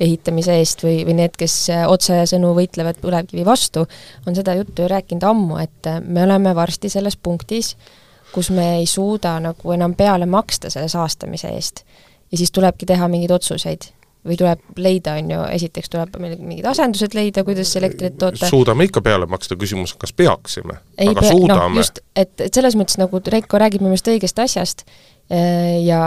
[0.00, 1.56] ehitamise eest või, või need, kes
[1.90, 3.82] otsesõnu võitlevad põlevkivi vastu,
[4.26, 7.74] on seda juttu ju rääkinud ammu, et me oleme varsti selles punktis,
[8.32, 11.82] kus me ei suuda nagu enam peale maksta selle saastamise eest
[12.32, 13.90] ja siis tulebki teha mingeid otsuseid
[14.28, 18.48] või tuleb leida, on ju, esiteks tuleb meil mingid asendused leida, kuidas elektrit toota.
[18.50, 21.80] suudame ikka peale maksta, küsimus on, kas peaksime, aga pea, suudame no,.
[21.80, 24.84] just, et, et selles mõttes nagu Reiko räägib minu meelest õigest asjast
[25.28, 26.02] ja,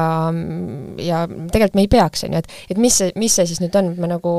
[0.98, 3.76] ja tegelikult me ei peaks, on ju, et, et mis see, mis see siis nüüd
[3.78, 4.34] on, me nagu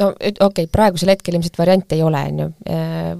[0.00, 2.48] no okei okay,, praegusel hetkel ilmselt variante ei ole, on ju.
[2.72, 3.10] Äh,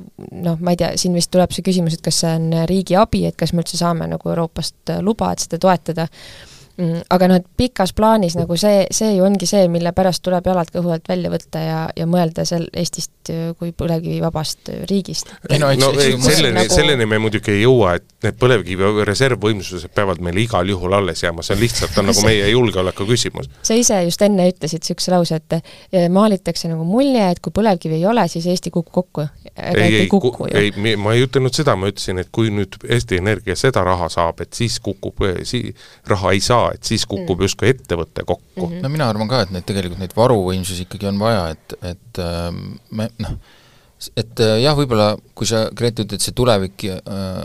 [0.47, 3.27] noh, ma ei tea, siin vist tuleb see küsimus, et kas see on riigi abi,
[3.29, 6.09] et kas me üldse saame nagu Euroopast luba, et seda toetada
[7.11, 10.70] aga noh, et pikas plaanis nagu see, see ju ongi see, mille pärast tuleb jalad
[10.72, 15.30] kõhu alt välja võtta ja, ja mõelda seal Eestist kui põlevkivivabast riigist.
[15.50, 19.92] ei no, no ei, selleni nagu..., selleni me muidugi ei jõua, et need põlevkivi reservvõimsused
[19.94, 23.50] peavad meil igal juhul alles jääma, see on lihtsalt, on nagu meie julgeoleku küsimus.
[23.62, 28.00] sa ise just enne ütlesid niisuguse lause, et eh, maalitakse nagu mulje, et kui põlevkivi
[28.00, 29.26] ei ole, siis Eesti kukub kokku.
[29.56, 33.56] ei, ei, kuku, ei, ma ei ütelnud seda, ma ütlesin, et kui nüüd Eesti Energia
[33.58, 35.74] seda raha saab, et siis kukub, eh, si-,
[36.08, 37.48] raha ei saa, saa, et siis kukub mm.
[37.48, 38.68] justkui ettevõte kokku mm.
[38.68, 38.85] -hmm.
[38.85, 42.48] no mina arvan ka, et neid tegelikult neid varuvõimsusi ikkagi on vaja, et, et äh,
[42.90, 43.37] me noh,
[44.18, 46.98] et äh, jah, võib-olla kui sa, Grete, ütled, see tulevik äh,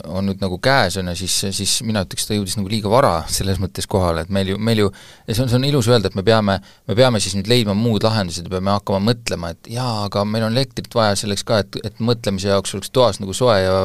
[0.10, 3.13] on nüüd nagu käes, on ju, siis, siis mina ütleks, ta jõudis nagu liiga vara
[3.38, 6.12] selles mõttes kohale, et meil ju, meil ju ja see on, see on ilus öelda,
[6.12, 6.58] et me peame,
[6.89, 10.47] me peame siis nüüd leidma muud lahendused ja peame hakkama mõtlema, et jaa, aga meil
[10.47, 13.80] on elektrit vaja selleks ka, et, et mõtlemise jaoks oleks toas nagu soe ja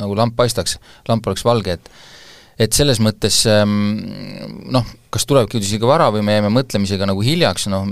[0.00, 0.78] nagu lamp paistaks,
[1.10, 1.92] lamp oleks valge, et
[2.58, 3.76] et selles mõttes ähm,
[4.74, 7.86] noh, kas jõudis liiga vara või me jäime mõtlemisega nagu hiljaks, noh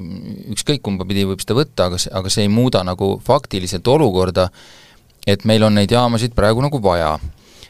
[0.52, 4.48] ükskõik kumba pidi võib seda võtta, aga see, aga see ei muuda nagu faktiliselt olukorda,
[5.26, 7.16] et meil on neid jaamasid praegu nagu vaja.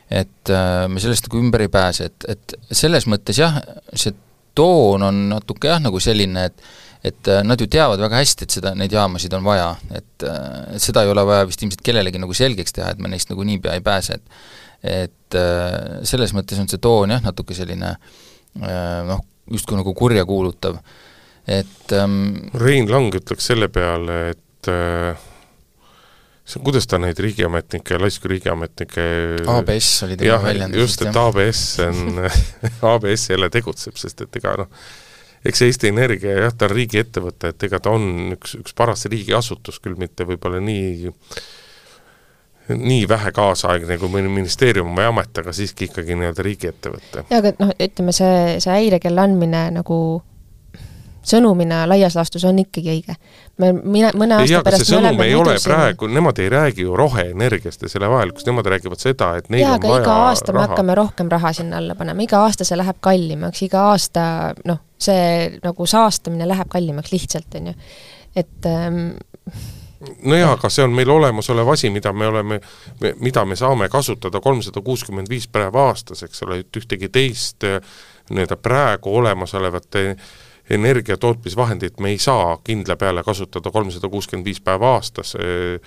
[0.06, 3.56] et äh, me sellest nagu ümber ei pääse, et, et selles mõttes jah,
[3.92, 4.14] see
[4.54, 6.68] toon on natuke jah, nagu selline, et
[7.06, 10.78] et äh, nad ju teavad väga hästi, et seda, neid jaamasid on vaja, et, äh,
[10.82, 13.76] seda ei ole vaja vist ilmselt kellelegi nagu selgeks teha, et me neist nagu niipea
[13.76, 19.22] ei pääse, et et äh, selles mõttes on see toon jah, natuke selline äh, noh,
[19.52, 20.80] justkui nagu kurjakuulutav,
[21.46, 25.26] et ähm, Rein Lang ütleks selle peale, et äh,
[26.46, 29.08] see, kuidas ta neid riigiametnikke, laisku riigiametnikke
[29.56, 30.84] ABS oli tema väljendus.
[30.84, 32.22] just, et ABS on
[32.94, 34.86] ABS jälle tegutseb, sest et ega noh,
[35.46, 39.80] eks Eesti Energia jah, ta on riigiettevõte, et ega ta on üks, üks paras riigiasutus,
[39.82, 41.14] küll mitte võib-olla nii
[42.68, 47.26] nii vähe kaasaegne kui mõni ministeerium või amet, aga siiski ikkagi nii-öelda riigiettevõte.
[47.30, 49.98] jaa, aga noh, ütleme see, see häirekella andmine nagu
[51.26, 53.16] sõnumina laias laastus on ikkagi õige.
[53.62, 56.96] me, mina, mõne aasta ja, pärast see sõnum ei ole praegu, nemad ei räägi ju
[56.98, 60.58] roheenergiast ja selle vajalikust, nemad räägivad seda, et neil jaa, on vaja iga aasta raha.
[60.58, 64.26] me hakkame rohkem raha sinna alla panema, iga aasta see läheb kallimaks, iga aasta
[64.68, 67.80] noh, see nagu saastamine läheb kallimaks lihtsalt, on ju.
[68.36, 69.02] et ähm,
[70.22, 72.60] nojah, aga see on meil olemasolev asi, mida me oleme,
[73.20, 77.80] mida me saame kasutada kolmsada kuuskümmend viis päeva aastas, eks ole, et ühtegi teist eh,
[78.30, 80.16] nii-öelda praegu olemasolevate
[80.70, 85.80] energiatootmisvahendit me ei saa kindla peale kasutada kolmsada kuuskümmend viis päeva aastas eh,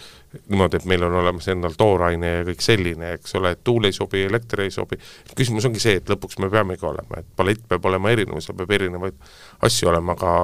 [0.50, 3.96] niimoodi, et meil on olemas endal tooraine ja kõik selline, eks ole, et tuul ei
[3.96, 5.00] sobi, elekter ei sobi,
[5.36, 8.72] küsimus ongi see, et lõpuks me peamegi olema, et palett peab olema erinev, seal peab
[8.80, 9.20] erinevaid
[9.68, 10.36] asju olema, aga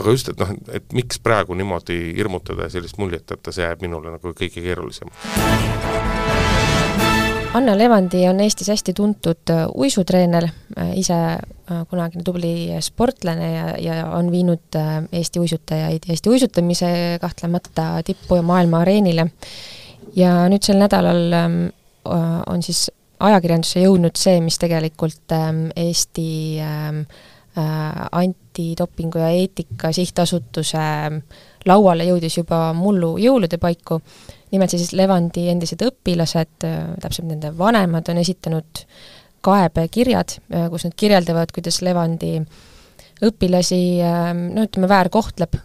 [0.00, 3.86] aga just, et noh, et miks praegu niimoodi hirmutada ja sellist muljet jätta, see jääb
[3.86, 5.12] minule nagu kõige keerulisem.
[7.56, 10.44] Anna Levandi on Eestis hästi tuntud äh, uisutreener,
[10.76, 14.76] äh, ise äh, kunagine tubli sportlane ja, ja on viinud
[15.12, 16.90] Eesti uisutajaid ja Eesti uisutamise
[17.20, 19.30] kahtlemata tippu ja maailma areenile.
[20.16, 21.56] ja nüüd sel nädalal ähm,
[22.46, 22.90] on siis
[23.20, 26.28] ajakirjandusse jõudnud see, mis tegelikult ähm, Eesti
[26.60, 27.02] ähm,
[28.12, 30.88] antidopingu ja eetika sihtasutuse
[31.64, 34.02] lauale jõudis juba mullu jõulude paiku
[34.52, 36.66] nimelt siis Levandi endised õpilased,
[37.02, 38.82] täpselt nende vanemad on esitanud
[39.46, 40.38] kaebekirjad,
[40.70, 42.38] kus nad kirjeldavad, kuidas Levandi
[43.26, 43.80] õpilasi
[44.52, 45.58] no ütleme, väärkohtleb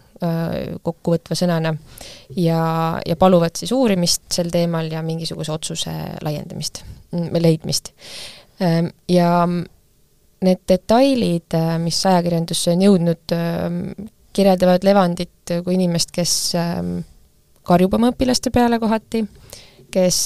[0.86, 1.72] kokkuvõtva sõnana,
[2.38, 2.62] ja,
[3.06, 7.90] ja paluvad siis uurimist sel teemal ja mingisuguse otsuse laiendamist, leidmist.
[9.10, 9.30] Ja
[10.42, 13.34] need detailid, mis ajakirjandusse on jõudnud,
[14.32, 16.36] kirjeldavad Levandit kui inimest, kes
[17.62, 19.24] karjub oma õpilaste peale kohati,
[19.92, 20.18] kes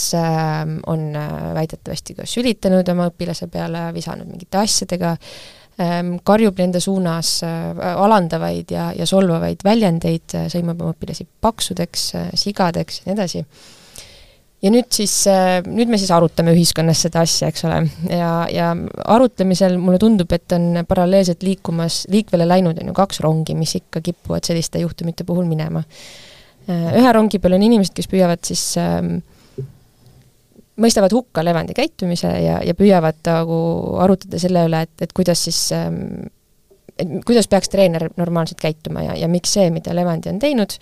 [0.86, 1.06] on
[1.54, 5.16] väidetavasti ka sülitanud oma õpilase peale, visanud mingite asjadega,
[5.76, 12.04] Ehm, karjub nende suunas äh, alandavaid ja, ja solvavaid väljendeid, äh, sõimab oma õpilasi paksudeks,
[12.16, 13.42] äh, sigadeks ja nii edasi.
[14.64, 15.12] ja nüüd siis,
[15.68, 18.70] nüüd me siis arutame ühiskonnas seda asja, eks ole, ja, ja
[19.04, 24.00] arutlemisel mulle tundub, et on paralleelselt liikumas, liikvele läinud on ju kaks rongi, mis ikka
[24.00, 25.84] kipuvad selliste juhtumite puhul minema.
[26.72, 29.00] Ühe rongi peal on inimesed, kes püüavad siis äh,
[30.82, 33.58] mõistavad hukka Levandi käitumise ja, ja püüavad nagu
[34.04, 36.26] arutada selle üle, et, et kuidas siis ähm,
[36.98, 40.76] et kuidas peaks treener normaalselt käituma ja, ja miks see, mida Levandi on teinud,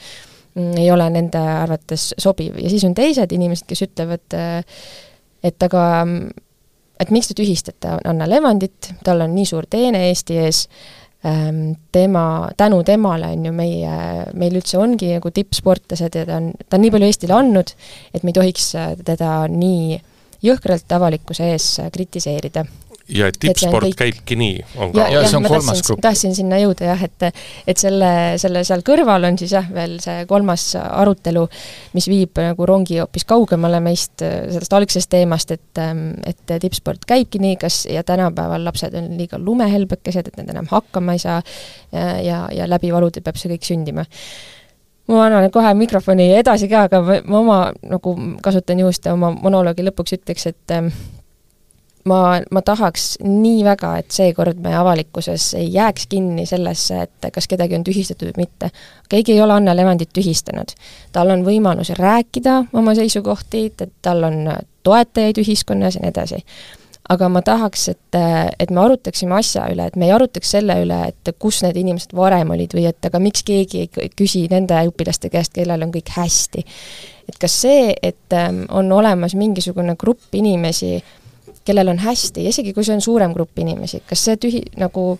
[0.55, 2.59] mm, ei ole nende arvates sobiv.
[2.63, 4.85] Ja siis on teised inimesed, kes ütlevad, äh,
[5.45, 5.85] et aga
[7.03, 12.25] et miks te tühistate Anna Levandit, tal on nii suur teene Eesti ees, ähm, tema,
[12.57, 13.93] tänu temale on ju meie,
[14.37, 17.73] meil üldse ongi nagu tippsportlased ja ta on, ta on nii palju Eestile andnud,
[18.13, 18.67] et me ei tohiks
[19.09, 20.01] teda nii
[20.45, 22.67] jõhkralt avalikkuse ees kritiseerida
[23.09, 23.97] ja et tippsport kõik...
[23.99, 25.03] käibki nii, on ka?
[25.03, 26.01] ja, ja see on kolmas grupp.
[26.05, 27.27] tahtsin sinna jõuda jah, et
[27.69, 31.45] et selle, selle seal kõrval on siis jah, veel see kolmas arutelu,
[31.97, 35.83] mis viib nagu rongi hoopis kaugemale meist, sellest algsest teemast, et
[36.25, 41.17] et tippsport käibki nii, kas, ja tänapäeval lapsed on liiga lumehelbekesed, et nad enam hakkama
[41.17, 41.41] ei saa
[41.93, 44.07] ja, ja, ja läbi valude peab see kõik sündima
[45.09, 49.85] ma annan kohe mikrofoni edasi ka, aga ma oma nagu kasutan juhust ja oma monoloogi
[49.85, 50.77] lõpuks ütleks, et
[52.05, 57.49] ma, ma tahaks nii väga, et seekord me avalikkuses ei jääks kinni sellesse, et kas
[57.51, 58.71] kedagi on tühistatud või mitte.
[59.09, 60.77] keegi ei ole Anne Levandit tühistanud.
[61.13, 64.49] tal on võimalus rääkida oma seisukohti, tal on
[64.83, 66.45] toetajaid ühiskonnas ja nii edasi.
[67.09, 68.17] aga ma tahaks, et,
[68.59, 72.15] et me arutaksime asja üle, et me ei arutaks selle üle, et kus need inimesed
[72.17, 76.15] varem olid või et aga miks keegi ei küsi nende õpilaste käest, kellel on kõik
[76.17, 76.65] hästi.
[77.29, 80.97] et kas see, et ähm, on olemas mingisugune grupp inimesi,
[81.65, 85.15] kellel on hästi, isegi kui see on suurem grupp inimesi, kas see tühi-, nagu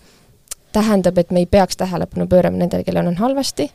[0.75, 3.69] tähendab, et me ei peaks tähelepanu pöörama nendele, kellel on halvasti,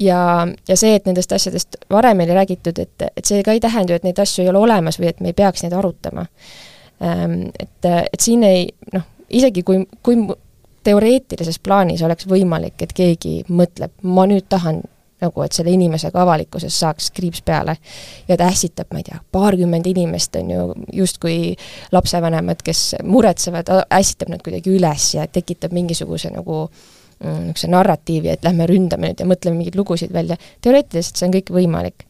[0.00, 0.20] ja,
[0.68, 4.00] ja see, et nendest asjadest varem ei räägitud, et, et see ka ei tähenda ju,
[4.00, 6.26] et neid asju ei ole olemas või et me ei peaks neid arutama.
[7.00, 10.18] Ehm, et, et siin ei noh, isegi kui, kui
[10.86, 14.82] teoreetilises plaanis oleks võimalik, et keegi mõtleb, ma nüüd tahan
[15.20, 17.76] nagu et selle inimesega avalikkuses saaks kriips peale.
[18.28, 21.56] ja ta ässitab, ma ei tea, paarkümmend inimest on ju justkui
[21.92, 28.44] lapsevanemad, kes muretsevad, ässitab nad kuidagi üles ja tekitab mingisuguse nagu mm, niisuguse narratiivi, et
[28.44, 32.06] lähme ründame nüüd ja mõtleme mingeid lugusid välja, teoreetiliselt see on kõik võimalik.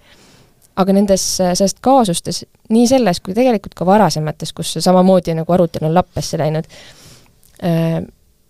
[0.77, 5.95] aga nendes, sellest kaasustes, nii selles kui tegelikult ka varasemates, kus samamoodi nagu arutelu on
[5.95, 6.67] lappesse läinud,
[7.65, 8.03] äh,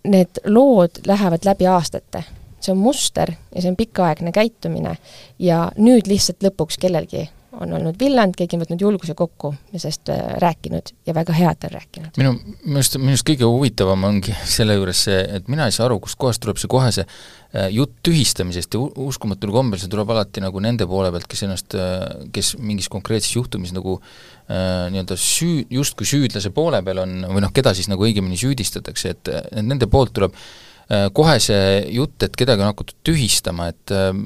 [0.07, 2.23] need lood lähevad läbi aastate
[2.59, 4.97] see on muster ja see on pikaaegne käitumine
[5.39, 7.27] ja nüüd lihtsalt lõpuks kellelgi
[7.61, 11.65] on olnud villand, keegi on võtnud julguse kokku ja sellest äh, rääkinud ja väga head
[11.67, 12.19] on rääkinud.
[12.19, 12.33] minu,
[12.65, 15.99] minu arust, minu arust kõige huvitavam ongi selle juures see, et mina ei saa aru,
[16.03, 20.61] kustkohast tuleb see kohe see äh, jutt tühistamisest ja uskumatul kombel see tuleb alati nagu
[20.63, 26.09] nende poole pealt, kes ennast, äh, kes mingis konkreetses juhtumis nagu äh, nii-öelda süü-, justkui
[26.09, 30.37] süüdlase poole peal on, või noh, keda siis nagu õigemini süüdistatakse, et, nende poolt tuleb
[30.37, 34.21] Äh, kohe see jutt, et kedagi on hakatud tühistama, et ähm,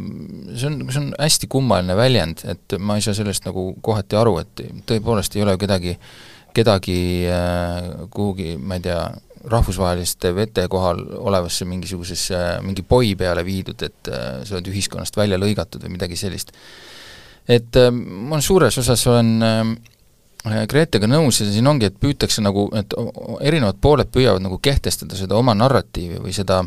[0.54, 4.36] see on, see on hästi kummaline väljend, et ma ei saa sellest nagu kohati aru,
[4.44, 5.96] et tõepoolest ei ole kedagi,
[6.54, 7.00] kedagi
[7.34, 9.02] äh, kuhugi, ma ei tea,
[9.52, 15.42] rahvusvaheliste vete kohal olevasse mingisugusesse, mingi poi peale viidud, et äh, sa oled ühiskonnast välja
[15.42, 16.54] lõigatud või midagi sellist.
[17.50, 19.91] et ma suures osas olen äh, Äh,
[20.42, 22.96] Gretega nõus ja siin ongi, et püütakse nagu, et
[23.46, 26.64] erinevad pooled püüavad nagu kehtestada seda oma narratiivi või seda,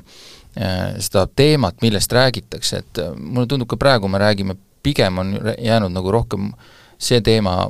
[0.55, 5.35] äh, seda teemat, millest räägitakse, et äh, mulle tundub ka praegu me räägime, pigem on
[5.59, 6.53] jäänud nagu rohkem
[7.03, 7.65] see teema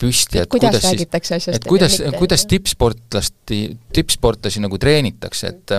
[0.00, 3.60] püsti, et kuidas, kuidas räägitakse asjast et kuidas, kuidas tippsportlasti,
[3.94, 5.76] tippsportlasi nagu treenitakse, et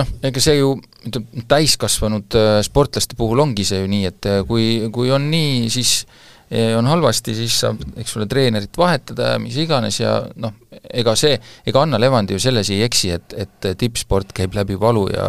[0.00, 0.72] noh, ega see ju
[1.04, 6.29] ütleme, täiskasvanud sportlaste puhul ongi see ju nii, et kui, kui on nii, siis äh,
[6.50, 10.56] on halvasti, siis saab, eks ole, treenerit vahetada ja mis iganes ja noh,
[10.90, 11.36] ega see,
[11.70, 15.28] ega Anna Levandi ju selles ei eksi, et, et tippsport käib läbi valu ja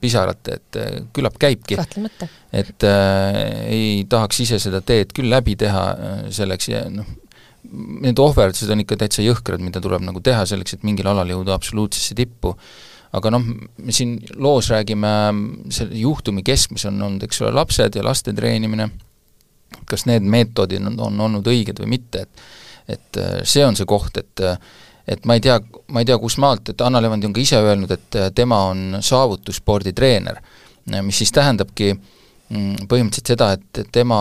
[0.00, 0.78] pisarate, et
[1.16, 1.74] küllap käibki.
[2.62, 5.84] et äh, ei tahaks ise seda teed küll läbi teha
[6.30, 7.08] selleks ja noh,
[8.06, 11.54] need ohverdused on ikka täitsa jõhkrad, mida tuleb nagu teha selleks, et mingil alal jõuda
[11.56, 12.54] absoluutsesse tippu,
[13.16, 13.44] aga noh,
[13.82, 15.12] me siin loos räägime
[15.74, 18.90] selle juhtumi keskmes on olnud, eks ole, lapsed ja laste treenimine,
[19.88, 22.48] kas need meetodid on, on olnud õiged või mitte, et
[22.90, 24.40] et see on see koht, et
[25.10, 25.56] et ma ei tea,
[25.94, 28.98] ma ei tea, kus maalt, et Anna Levandi on ka ise öelnud, et tema on
[29.02, 30.40] saavutussporditreener,
[31.06, 34.20] mis siis tähendabki mm, põhimõtteliselt seda, et tema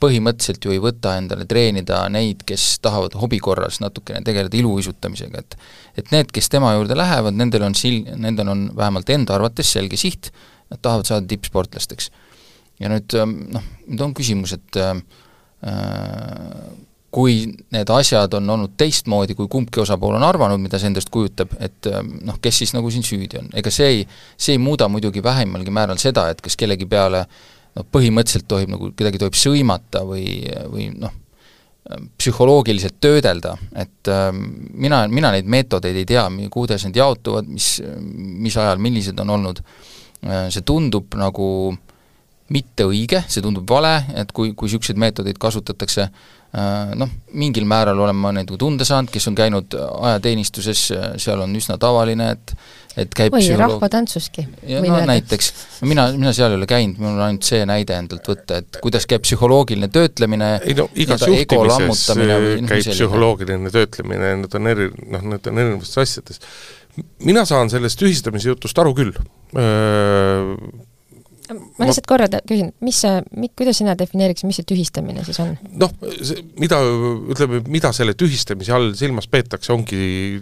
[0.00, 5.58] põhimõtteliselt ju ei võta endale treenida neid, kes tahavad hobi korras natukene tegeleda iluuisutamisega, et
[6.00, 9.98] et need, kes tema juurde lähevad, nendel on sil-, nendel on vähemalt enda arvates selge
[10.00, 10.32] siht,
[10.72, 12.10] nad tahavad saada tippsportlasteks.
[12.80, 14.98] Ja nüüd ähm, noh, nüüd on küsimus, et äh,
[17.14, 21.54] kui need asjad on olnud teistmoodi, kui kumbki osapool on arvanud, mida see endast kujutab,
[21.62, 24.06] et ähm, noh, kes siis nagu siin süüdi on, ega see ei,
[24.36, 27.42] see ei muuda muidugi vähimalgi määral seda, et kas kellegi peale äh,
[27.74, 30.26] noh, põhimõtteliselt tohib nagu, kedagi tohib sõimata või,
[30.70, 31.14] või noh,
[32.16, 37.74] psühholoogiliselt töödelda, et äh, mina, mina neid meetodeid ei tea, kuidas need jaotuvad, mis,
[38.46, 39.60] mis ajal, millised on olnud.
[40.24, 41.46] Äh,, see tundub nagu
[42.52, 48.00] mitte õige, see tundub vale, et kui, kui niisuguseid meetodeid kasutatakse äh,, noh, mingil määral
[48.04, 50.86] olen ma neid tunda saanud, kes on käinud ajateenistuses,
[51.22, 52.56] seal on üsna tavaline, et
[52.94, 53.74] et käib või psühholoog...
[53.74, 54.44] rahvatantsuski.
[54.84, 55.50] no näiteks,
[55.88, 59.08] mina, mina seal ei ole käinud, mul on ainult see näide endalt võtta, et kuidas
[59.10, 65.28] käib psühholoogiline töötlemine ei no igas juhtimises noh, käib psühholoogiline töötlemine, need on eri, noh,
[65.32, 66.42] need on erinevates asjades.
[67.26, 69.14] mina saan sellest tühistamise jutust aru küll
[71.52, 73.20] ma lihtsalt korra küsin, mis see,
[73.58, 75.52] kuidas sina defineeriksid, mis see tühistamine siis on?
[75.80, 75.92] noh,
[76.60, 76.78] mida,
[77.34, 80.40] ütleme, mida selle tühistamise all silmas peetakse, ongi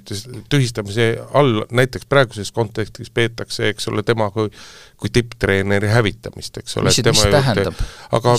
[0.52, 4.52] tühistamise all näiteks praeguses kontekstis peetakse, eks ole, tema kui
[5.02, 6.86] kui tipptreeneri hävitamist, eks ole.
[6.86, 7.78] mis see, mis see tähendab?
[8.14, 8.34] aga,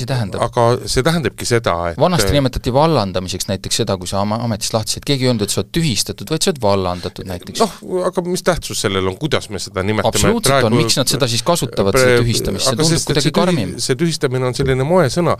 [0.46, 4.96] aga see tähendabki seda, et vanasti nimetati vallandamiseks näiteks seda, kui sa oma ametist lahti
[4.96, 7.64] said, keegi ei öelnud, et sa oled tühistatud, vaid sa oled vallandatud näiteks.
[7.64, 10.14] noh, aga mis tähtsus sellel on, kuidas me seda nimetame?
[10.14, 13.74] absoluutselt praegu, on, miks nad seda siis kasutavad, seda tühistamist, see tundub kuidagi karmim.
[13.84, 15.36] see tühistamine on selline moesõna,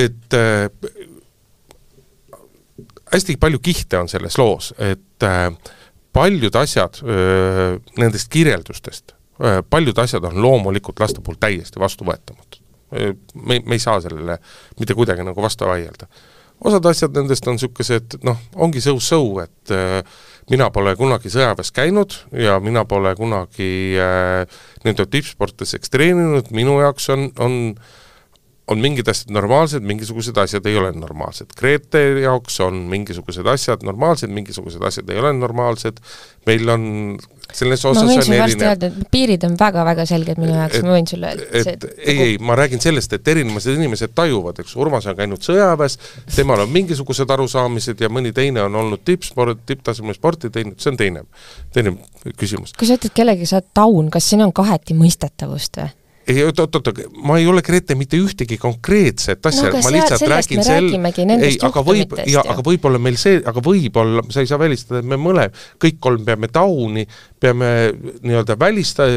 [0.00, 0.66] et äh,
[3.14, 5.48] hästi palju kihte on selles loos, et äh,
[6.12, 9.14] paljud asjad öö, äh, nendest kirjeldustest
[9.70, 12.60] paljud asjad on loomulikult laste poolt täiesti vastuvõetamatud.
[12.92, 14.38] Äh, me, me ei saa sellele
[14.80, 16.08] mitte kuidagi nagu vastu vaielda.
[16.64, 20.02] osad asjad nendest on niisugused noh, ongi so-so, et äh,
[20.50, 27.08] mina pole kunagi sõjaväes käinud ja mina pole kunagi äh, nii-öelda tippsportlaseks treeninud, minu jaoks
[27.14, 27.56] on, on
[28.70, 31.54] on mingid asjad normaalsed, mingisugused asjad ei ole normaalsed.
[31.58, 35.98] Grete jaoks on mingisugused asjad normaalsed, mingisugused asjad ei ole normaalsed,
[36.46, 36.84] meil on
[37.50, 40.94] selles osas ma võin sulle varsti öelda, et piirid on väga-väga selged minu jaoks, ma
[40.94, 45.08] võin sulle et see, ei, ei, ma räägin sellest, et erinevad inimesed tajuvad, eks, Urmas
[45.10, 45.98] on käinud sõjaväes,
[46.36, 51.00] temal on mingisugused arusaamised ja mõni teine on olnud tippsport, tipptasemel sporti teinud, see on
[51.00, 51.24] teine,
[51.74, 51.96] teine
[52.38, 52.76] küsimus.
[52.78, 55.94] kui sa ütled kellegi, sa oled taun, kas siin on kaheti mõistetavust või?
[56.30, 59.70] Ei oot, oot, oot, ma ei ole Grete mitte ühtegi konkreetset asja.
[59.70, 60.90] No,, ma lihtsalt räägin sel-,
[61.36, 65.10] ei, aga võib, ja aga võib-olla meil see, aga võib-olla, sa ei saa välistada, et
[65.10, 65.48] me mõle-,
[65.82, 67.06] kõik kolm peame tauni,
[67.40, 67.70] peame
[68.22, 69.08] nii-öelda välista-,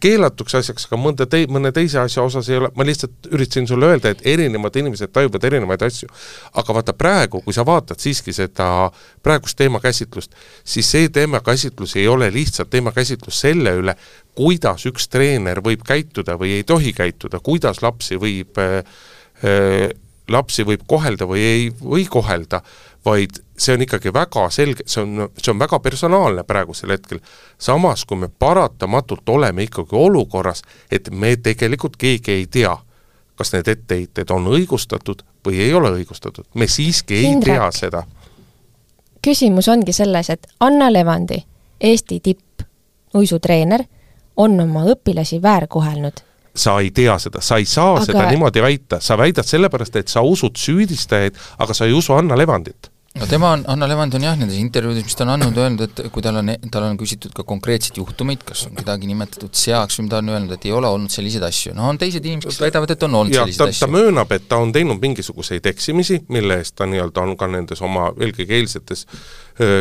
[0.00, 3.90] keelatuks asjaks, aga mõnda tei-, mõne teise asja osas ei ole, ma lihtsalt üritasin sulle
[3.92, 6.08] öelda, et erinevad inimesed tajuvad erinevaid asju.
[6.58, 8.90] aga vaata praegu, kui sa vaatad siiski seda
[9.22, 13.94] praegust teemakäsitlust, siis see teemakäsitlus ei ole lihtsalt teemakäsitlus selle üle,
[14.34, 18.82] kuidas üks treener võib käituda või ei tohi käituda, kuidas lapsi võib äh,
[19.44, 19.88] äh,
[20.28, 22.60] lapsi võib kohelda või ei või kohelda,
[23.04, 27.20] vaid see on ikkagi väga selge, see on, see on väga personaalne praegusel hetkel.
[27.58, 32.76] samas, kui me paratamatult oleme ikkagi olukorras, et me tegelikult keegi ei tea,
[33.36, 38.02] kas need etteheited on õigustatud või ei ole õigustatud, me siiski ei Indrek, tea seda.
[39.22, 41.44] küsimus ongi selles, et Anna Levandi,
[41.80, 43.84] Eesti tippuisutreener
[44.38, 46.24] on oma õpilasi väärkohelnud.
[46.58, 48.04] Sa ei tea seda, sa ei saa aga...
[48.08, 52.38] seda niimoodi väita, sa väidad sellepärast, et sa usud süüdistajaid, aga sa ei usu Anna
[52.38, 52.90] Levandit
[53.20, 56.02] no tema on, Anna Levand on jah, nendes intervjuudes, mis ta on andnud, öelnud, et
[56.14, 60.06] kui tal on, tal on küsitud ka konkreetseid juhtumeid, kas on kedagi nimetatud seaks või
[60.06, 62.94] mida on öelnud, et ei ole olnud selliseid asju, no on teised inimesed, kes väidavad,
[62.94, 63.86] et on olnud ja, selliseid ta, asju.
[63.86, 67.82] ta möönab, et ta on teinud mingisuguseid eksimisi, mille eest ta nii-öelda on ka nendes
[67.84, 69.06] oma eelkõige eilsetes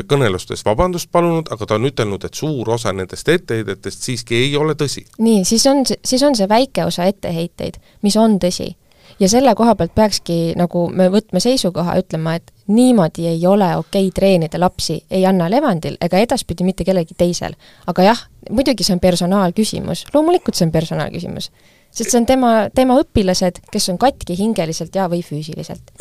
[0.10, 4.74] kõnelustes vabandust palunud, aga ta on ütelnud, et suur osa nendest etteheidetest siiski ei ole
[4.74, 5.06] tõsi.
[5.22, 8.72] nii, siis on, siis on see väike osa etteheiteid, mis on tõsi
[9.20, 14.08] ja selle koha pealt peakski nagu me võtma seisukoha, ütlema, et niimoodi ei ole okei
[14.08, 17.56] okay treenida lapsi ei Anna Levandil ega edaspidi mitte kellelgi teisel.
[17.88, 21.52] aga jah, muidugi see on personaalküsimus, loomulikult see on personaalküsimus.
[21.92, 25.94] sest see on tema, tema õpilased, kes on katki hingeliselt ja, või füüsiliselt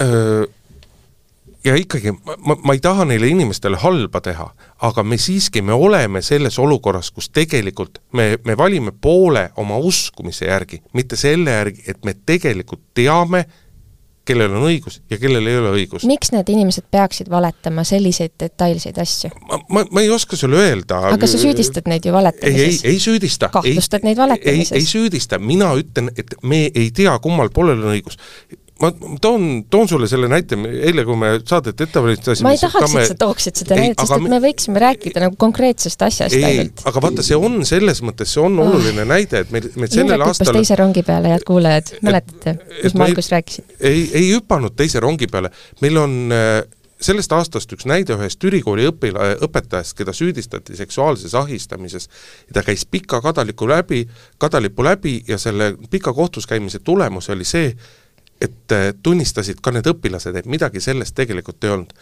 [1.66, 4.46] ja ikkagi ma, ma, ma ei taha neile inimestele halba teha,
[4.86, 10.48] aga me siiski, me oleme selles olukorras, kus tegelikult me, me valime poole oma uskumise
[10.50, 13.44] järgi, mitte selle järgi, et me tegelikult teame,
[14.26, 16.06] kellel on õigus ja kellel ei ole õigus.
[16.08, 19.30] miks need inimesed peaksid valetama selliseid detailseid asju?
[19.46, 20.98] ma, ma, ma ei oska sulle öelda.
[21.12, 22.82] aga sa süüdistad neid ju valetamises?
[22.82, 23.50] ei, ei, ei süüdista.
[23.54, 24.74] kahtlustad neid valetamises?
[24.74, 28.18] ei, ei süüdista, mina ütlen, et me ei tea, kummal poolel on õigus
[28.82, 30.58] ma toon, toon sulle selle näite,
[30.88, 34.16] eile kui me saadet ette valmistasime ma ei tahaks, et sa tooksid seda näidet, sest
[34.18, 36.84] et me võiksime rääkida nagu konkreetsest asjast ei, ainult.
[36.90, 38.68] aga vaata, see on selles mõttes, see on oh.
[38.68, 43.08] oluline näide, et meil, meil sellel aastal teise rongi peale, head kuulajad, mäletate, mis ma
[43.08, 43.68] alguses rääkisin?
[43.80, 46.60] ei, ei hüpanud teise rongi peale, meil on äh,
[47.00, 52.08] sellest aastast üks näide ühest ülikooli õpila-, õpetajast, keda süüdistati seksuaalses ahistamises.
[52.52, 54.06] ta käis pika kadalipu läbi,
[54.38, 57.74] kadalipu läbi ja selle pika kohtus käimise tulemus oli see,
[58.40, 61.92] et äh, tunnistasid ka need õpilased, et midagi sellest tegelikult ei olnud.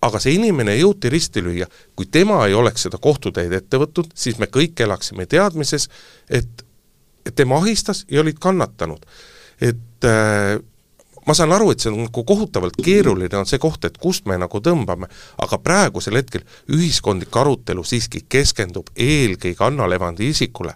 [0.00, 1.66] aga see inimene jõuti risti lüüa,
[1.96, 5.90] kui tema ei oleks seda kohtuteed ette võtnud, siis me kõik elaksime teadmises,
[6.30, 6.64] et
[7.36, 9.04] tema ahistas ja olid kannatanud.
[9.60, 10.56] et äh,
[11.26, 14.38] ma saan aru, et see on nagu kohutavalt keeruline, on see koht, et kust me
[14.40, 20.74] nagu tõmbame, aga praegusel hetkel ühiskondlik arutelu siiski keskendub eelkõige Anna Levandi isikule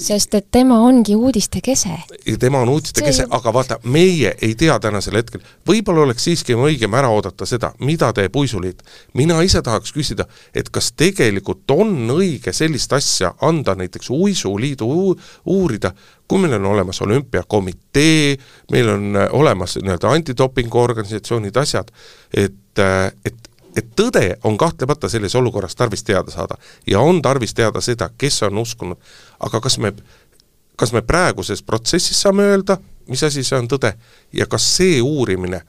[0.00, 1.92] sest et tema ongi uudiste kese.
[2.40, 6.94] tema on uudiste kese, aga vaata, meie ei tea tänasel hetkel, võib-olla oleks siiski õigem
[6.96, 8.82] ära oodata seda, mida teeb Uisuliit.
[9.14, 14.88] mina ise tahaks küsida, et kas tegelikult on õige sellist asja anda näiteks Uisuliidu
[15.44, 15.92] uurida,
[16.28, 18.36] kui meil on olemas olümpiakomitee,
[18.72, 21.90] meil on äh, olemas nii-öelda antidopingu organisatsioonid, asjad,
[22.34, 23.39] et, äh, et
[23.76, 26.56] et tõde on kahtlemata selles olukorras tarvis teada saada
[26.86, 28.98] ja on tarvis teada seda, kes on uskunud,
[29.40, 29.92] aga kas me,
[30.76, 33.94] kas me praeguses protsessis saame öelda, mis asi see on tõde
[34.32, 35.62] ja kas see uurimine,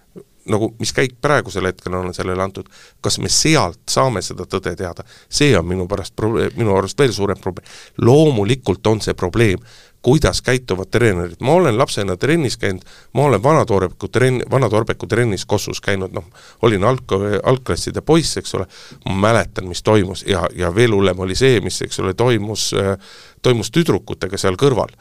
[0.50, 2.70] nagu mis käik praegusel hetkel on sellele antud,
[3.02, 7.14] kas me sealt saame seda tõde teada, see on minu pärast probleem, minu arust veel
[7.14, 7.70] suurem probleem.
[8.02, 9.62] loomulikult on see probleem,
[10.02, 12.82] kuidas käituvad treenerid, ma olen lapsena trennis käinud,
[13.14, 16.26] ma olen Vana-Toorbeku trenn, Vana-Toorbeku trennis Kossus käinud, noh,
[16.62, 18.68] olin alg-, algklasside poiss, eks ole,
[19.06, 22.72] ma mäletan, mis toimus ja, ja veel hullem oli see, mis, eks ole, toimus,
[23.42, 24.94] toimus tüdrukutega seal kõrval.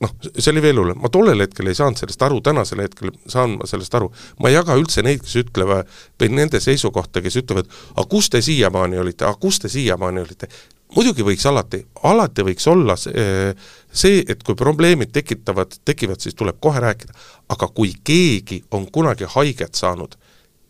[0.00, 3.58] Noh, see oli veel hullem, ma tollel hetkel ei saanud sellest aru, tänasel hetkel saan
[3.58, 4.08] ma sellest aru.
[4.40, 8.40] ma ei jaga üldse neid, kes ütlevad, või nende seisukohta, kes ütlevad, aga kus te
[8.40, 10.48] siiamaani olite, aga kus te siiamaani olite
[10.96, 13.54] muidugi võiks alati, alati võiks olla see,
[13.92, 17.14] see, et kui probleemid tekitavad, tekivad, siis tuleb kohe rääkida.
[17.48, 20.16] aga kui keegi on kunagi haiget saanud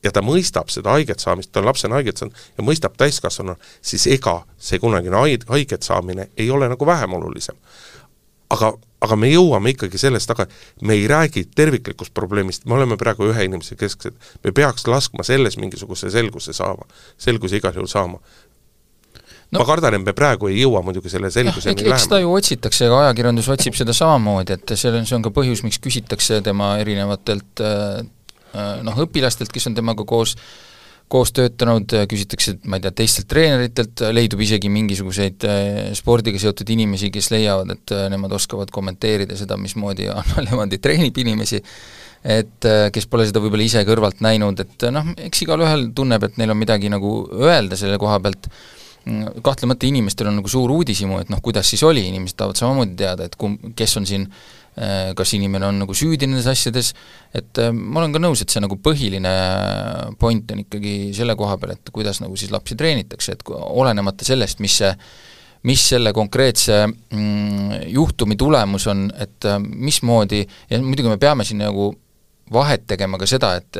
[0.03, 4.07] ja ta mõistab seda haiget saamist, ta on lapsena haiget saanud ja mõistab täiskasvanuna, siis
[4.07, 5.17] ega see kunagine
[5.49, 7.57] haiget saamine ei ole nagu vähem olulisem.
[8.53, 10.47] aga, aga me jõuame ikkagi sellest taga,
[10.83, 14.15] me ei räägi terviklikust probleemist, me oleme praegu ühe inimese kesksed,
[14.45, 16.85] me peaks laskma selles mingisuguse selguse saama,
[17.19, 18.21] selguse igal juhul saama
[19.53, 21.95] no, ma kardan, et me praegu ei jõua muidugi selle selguseni lähemale.
[21.99, 25.33] eks seda ju otsitakse, ega ajakirjandus otsib seda samamoodi, et see on, see on ka
[25.35, 28.03] põhjus, miks küsitakse tema erinevatelt äh,
[28.57, 30.37] äh, noh, õpilastelt, kes on temaga koos
[31.13, 35.65] koos töötanud, küsitakse, ma ei tea, teistelt treeneritelt, leidub isegi mingisuguseid äh,
[35.99, 41.61] spordiga seotud inimesi, kes leiavad, et nemad oskavad kommenteerida seda, mismoodi Anna Levandi treenib inimesi,
[42.23, 46.55] et kes pole seda võib-olla ise kõrvalt näinud, et noh, eks igalühel tunneb, et neil
[46.55, 48.49] on midagi nagu öelda selle koha pealt,
[49.43, 53.27] kahtlemata inimestel on nagu suur uudishimu, et noh, kuidas siis oli, inimesed tahavad samamoodi teada,
[53.27, 56.93] et kum-, kes on siin äh, kas inimene on nagu süüdi nendes asjades,
[57.35, 59.35] et äh, ma olen ka nõus, et see nagu põhiline
[60.23, 64.63] point on ikkagi selle koha peal, et kuidas nagu siis lapsi treenitakse, et olenemata sellest,
[64.63, 64.95] mis see
[65.63, 71.63] mis selle konkreetse mm, juhtumi tulemus on, et äh, mismoodi, ja muidugi me peame siin
[71.63, 71.93] nagu
[72.53, 73.79] vahet tegema ka seda, et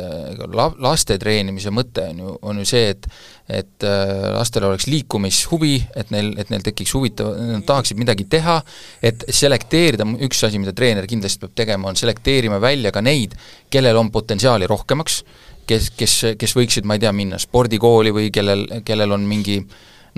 [0.55, 3.09] la-, laste treenimise mõte on ju, on ju see, et
[3.53, 8.61] et äh, lastel oleks liikumishuvi, et neil, et neil tekiks huvitav, nad tahaksid midagi teha,
[9.05, 13.35] et selekteerida, üks asi, mida treener kindlasti peab tegema, on selekteerima välja ka neid,
[13.73, 15.23] kellel on potentsiaali rohkemaks,
[15.69, 19.59] kes, kes, kes võiksid, ma ei tea, minna spordikooli või kellel, kellel on mingi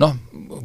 [0.01, 0.15] noh,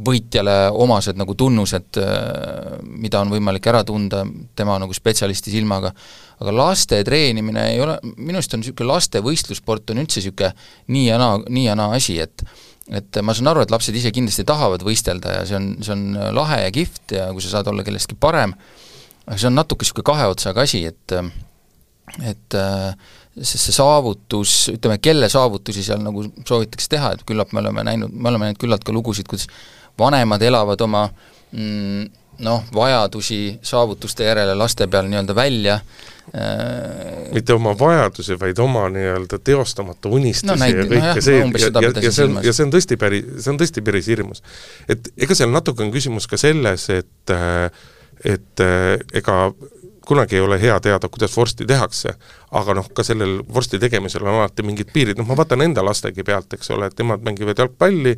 [0.06, 4.24] võitjale omased nagu tunnused, äh, mida on võimalik ära tunda
[4.58, 5.92] tema nagu spetsialisti silmaga,
[6.40, 10.50] aga laste treenimine ei ole, minu arust on niisugune laste võistlussport on üldse niisugune
[10.90, 12.44] nii ja naa, nii ja naa asi, et
[12.90, 16.16] et ma saan aru, et lapsed ise kindlasti tahavad võistelda ja see on, see on
[16.34, 18.56] lahe ja kihvt ja kui sa saad olla kellestki parem,
[19.28, 21.14] aga see on natuke niisugune kahe otsaga asi, et
[22.26, 22.56] et
[23.40, 28.12] sest see saavutus, ütleme, kelle saavutusi seal nagu soovitakse teha, et küllap me oleme näinud,
[28.12, 29.48] me oleme näinud küllalt ka lugusid, kuidas
[29.98, 32.08] vanemad elavad oma mm,
[32.44, 39.40] noh, vajadusi saavutuste järele laste peal nii-öelda välja äh, mitte oma vajadusi, vaid oma nii-öelda
[39.44, 42.66] teostamata unistusi no, näid, ja kõike no, see, ja, ja, ja see on, ja see
[42.68, 44.44] on tõesti päris, see on tõesti päris hirmus.
[44.88, 47.36] et ega seal natuke on küsimus ka selles, et
[48.20, 48.62] et
[49.16, 49.36] ega
[50.10, 52.16] kunagi ei ole hea teada, kuidas vorsti tehakse,
[52.58, 56.26] aga noh, ka sellel vorsti tegemisel on alati mingid piirid, noh ma vaatan enda lastegi
[56.26, 58.16] pealt, eks ole, et nemad mängivad jalgpalli,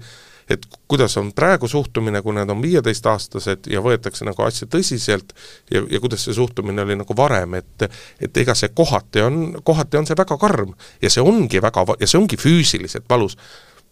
[0.51, 5.35] et kuidas on praegu suhtumine, kui nad on viieteistaastased ja võetakse nagu asja tõsiselt
[5.71, 7.87] ja, ja kuidas see suhtumine oli nagu varem, et
[8.21, 10.73] et ega see kohati on, kohati on see väga karm
[11.03, 13.37] ja see ongi väga, ja see ongi füüsiliselt valus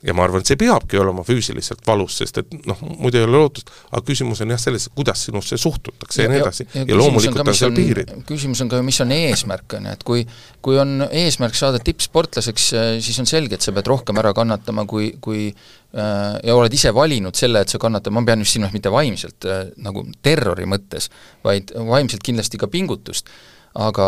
[0.07, 3.36] ja ma arvan, et see peabki olema füüsiliselt valus, sest et noh, muidu ei ole
[3.36, 6.68] lootust, aga küsimus on jah selles, kuidas sinusse suhtutakse ja, ja nii edasi.
[6.74, 8.14] ja, ja loomulikult on, on seal piirid.
[8.28, 10.24] küsimus on ka, mis on eesmärk, on ju, et kui
[10.64, 14.84] kui on eesmärk saada tippsportlaseks, äh, siis on selge, et sa pead rohkem ära kannatama,
[14.88, 18.74] kui, kui äh, ja oled ise valinud selle, et sa kannatad, ma pean just silmas
[18.76, 21.09] mitte vaimselt äh, nagu terrori mõttes,
[21.44, 23.32] vaid vaimselt kindlasti ka pingutust.
[23.70, 24.05] aga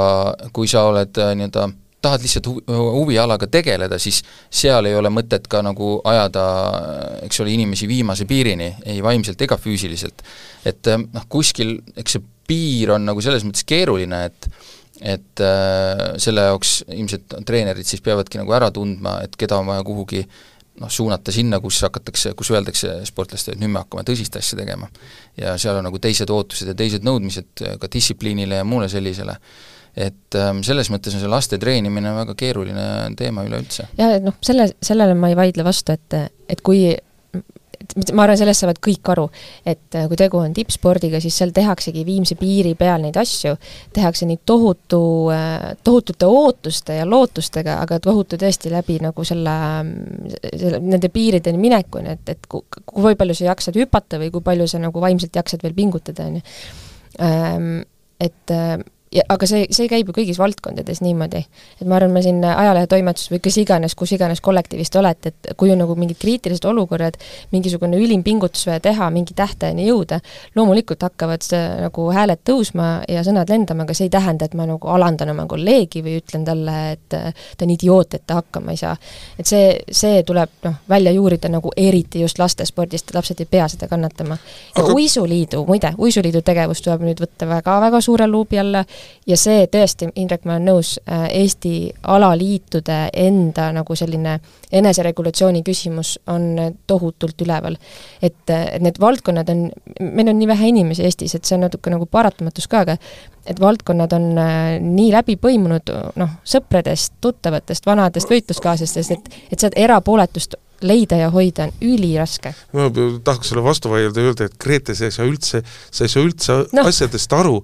[0.51, 1.69] kui sa oled nii-öelda
[2.03, 6.45] tahad lihtsalt hu-, huvialaga tegeleda, siis seal ei ole mõtet ka nagu ajada,
[7.27, 10.23] eks ole, inimesi viimase piirini, ei vaimselt ega füüsiliselt.
[10.65, 14.53] et eh, noh, kuskil eks see piir on nagu selles mõttes keeruline, et
[15.03, 19.83] et äh, selle jaoks ilmselt treenerid siis peavadki nagu ära tundma, et keda on vaja
[19.83, 20.21] kuhugi
[20.79, 24.87] noh, suunata sinna, kus hakatakse, kus öeldakse sportlastele, et nüüd me hakkame tõsist asja tegema.
[25.37, 29.37] ja seal on nagu teised ootused ja teised nõudmised ka distsipliinile ja muule sellisele
[29.97, 32.85] et ähm, selles mõttes on see laste treenimine väga keeruline
[33.19, 33.91] teema üleüldse.
[33.99, 36.87] jah, et noh, selle, sellele ma ei vaidle vastu, et, et kui
[37.83, 39.25] et ma arvan, sellest saavad kõik aru,
[39.69, 43.55] et äh, kui tegu on tippspordiga, siis seal tehaksegi viimse piiri peal neid asju,
[43.95, 45.03] tehakse neid tohutu,
[45.35, 49.57] äh, tohutute ootuste ja lootustega, aga tohutu tõesti läbi nagu selle,
[50.47, 54.71] selle, nende piirideni minekuni, et, et kui, kui palju sa jaksad hüpata või kui palju
[54.71, 56.47] sa nagu vaimselt jaksad veel pingutada, on ju.
[57.21, 57.73] Ähm,
[58.23, 58.79] et äh,
[59.13, 61.43] ja aga see, see käib ju kõigis valdkondades niimoodi.
[61.81, 65.53] et ma arvan, me siin ajalehetoimetuses või kes iganes, kus iganes kollektiivis te olete, et
[65.57, 67.19] kui on nagu mingid kriitilised olukorrad,
[67.53, 70.21] mingisugune ülim pingutus vaja teha, mingi tähtajani jõuda,
[70.57, 74.67] loomulikult hakkavad see, nagu hääled tõusma ja sõnad lendama, aga see ei tähenda, et ma
[74.69, 78.81] nagu alandan oma kolleegi või ütlen talle, et ta on idioot, et ta hakkama ei
[78.81, 78.97] saa.
[79.39, 83.89] et see, see tuleb noh, välja juurida nagu eriti just lastespordist, lapsed ei pea seda
[83.91, 84.39] kannatama.
[84.77, 84.93] ja aga...
[84.93, 88.85] Uisuliidu, muide, Uisuliidu tegevus tuleb nüüd võtta väga-väga suure luubi alla,
[89.27, 94.39] ja see tõesti, Indrek, ma olen nõus, äh, Eesti alaliitude enda nagu selline
[94.73, 97.77] eneseregulatsiooni küsimus on tohutult üleval.
[98.23, 101.91] et, et need valdkonnad on, meil on nii vähe inimesi Eestis, et see on natuke
[101.91, 102.97] nagu paratamatus ka, aga
[103.47, 109.81] et valdkonnad on äh, nii läbi põimunud noh, sõpradest, tuttavatest, vanadest võitluskaaslastest, et et seda
[109.81, 112.55] erapooletust leida ja hoida on üliraske.
[112.73, 112.89] ma
[113.25, 116.25] tahaks sulle vastu vaielda ja öelda, et Grete, sa ei saa üldse, sa ei saa
[116.27, 116.87] üldse no.
[116.89, 117.61] asjadest aru,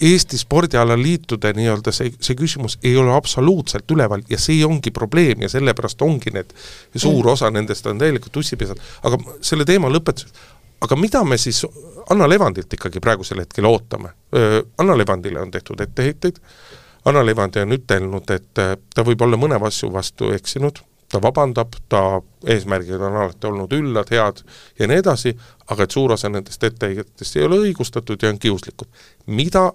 [0.00, 5.52] Eesti spordialaliitude nii-öelda see, see küsimus ei ole absoluutselt üleval ja see ongi probleem ja
[5.52, 6.54] sellepärast ongi need,
[6.96, 7.32] suur mm.
[7.34, 10.48] osa nendest on täielikult ussipesad, aga selle teema lõpetuseks,
[10.82, 11.62] aga mida me siis
[12.10, 14.12] Anna Levandilt ikkagi praegusel hetkel ootame?
[14.78, 16.40] Anna Levandile on tehtud etteheiteid,
[17.04, 18.62] Anna Levandi on ütelnud, et
[18.94, 22.02] ta võib olla mõne asju vastu eksinud, ta vabandab, ta
[22.48, 24.42] eesmärgid on alati olnud üllad, head
[24.78, 25.34] ja nii edasi,
[25.70, 28.88] aga et suur osa nendest etteheidetest ei ole õigustatud ja on kiuslikud.
[29.26, 29.70] mida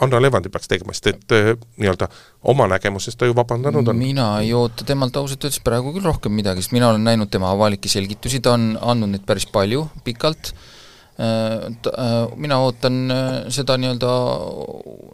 [0.00, 2.08] Anna Levandi peaks tegema, sest et äh, nii-öelda
[2.48, 3.98] oma nägemusest ta ju vabandanud on?
[3.98, 7.52] mina ei oota temalt ausalt öeldes praegu küll rohkem midagi, sest mina olen näinud tema
[7.52, 10.54] avalikke selgitusi, ta on andnud neid päris palju, pikalt
[11.20, 12.98] äh,, äh, mina ootan
[13.52, 14.16] seda nii-öelda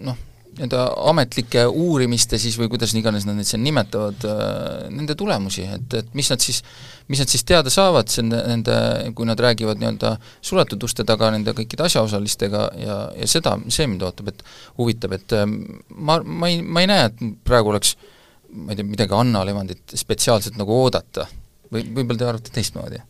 [0.06, 0.24] noh,
[0.58, 5.94] nii-öelda ametlike uurimiste siis või kuidas iganes nad neid seal nimetavad, äh, nende tulemusi, et,
[6.02, 6.60] et mis nad siis,
[7.08, 8.76] mis nad siis teada saavad, see nende,
[9.16, 14.02] kui nad räägivad nii-öelda suletud uste taga nende kõikide asjaosalistega ja, ja seda, see mind
[14.06, 14.44] ootab, et
[14.80, 15.46] huvitab, et äh,
[15.94, 17.96] ma, ma ei, ma ei näe, et praegu oleks
[18.48, 21.26] ma ei tea, midagi Anna Levandit spetsiaalselt nagu oodata
[21.72, 23.00] või võib-olla te arvate teistmoodi?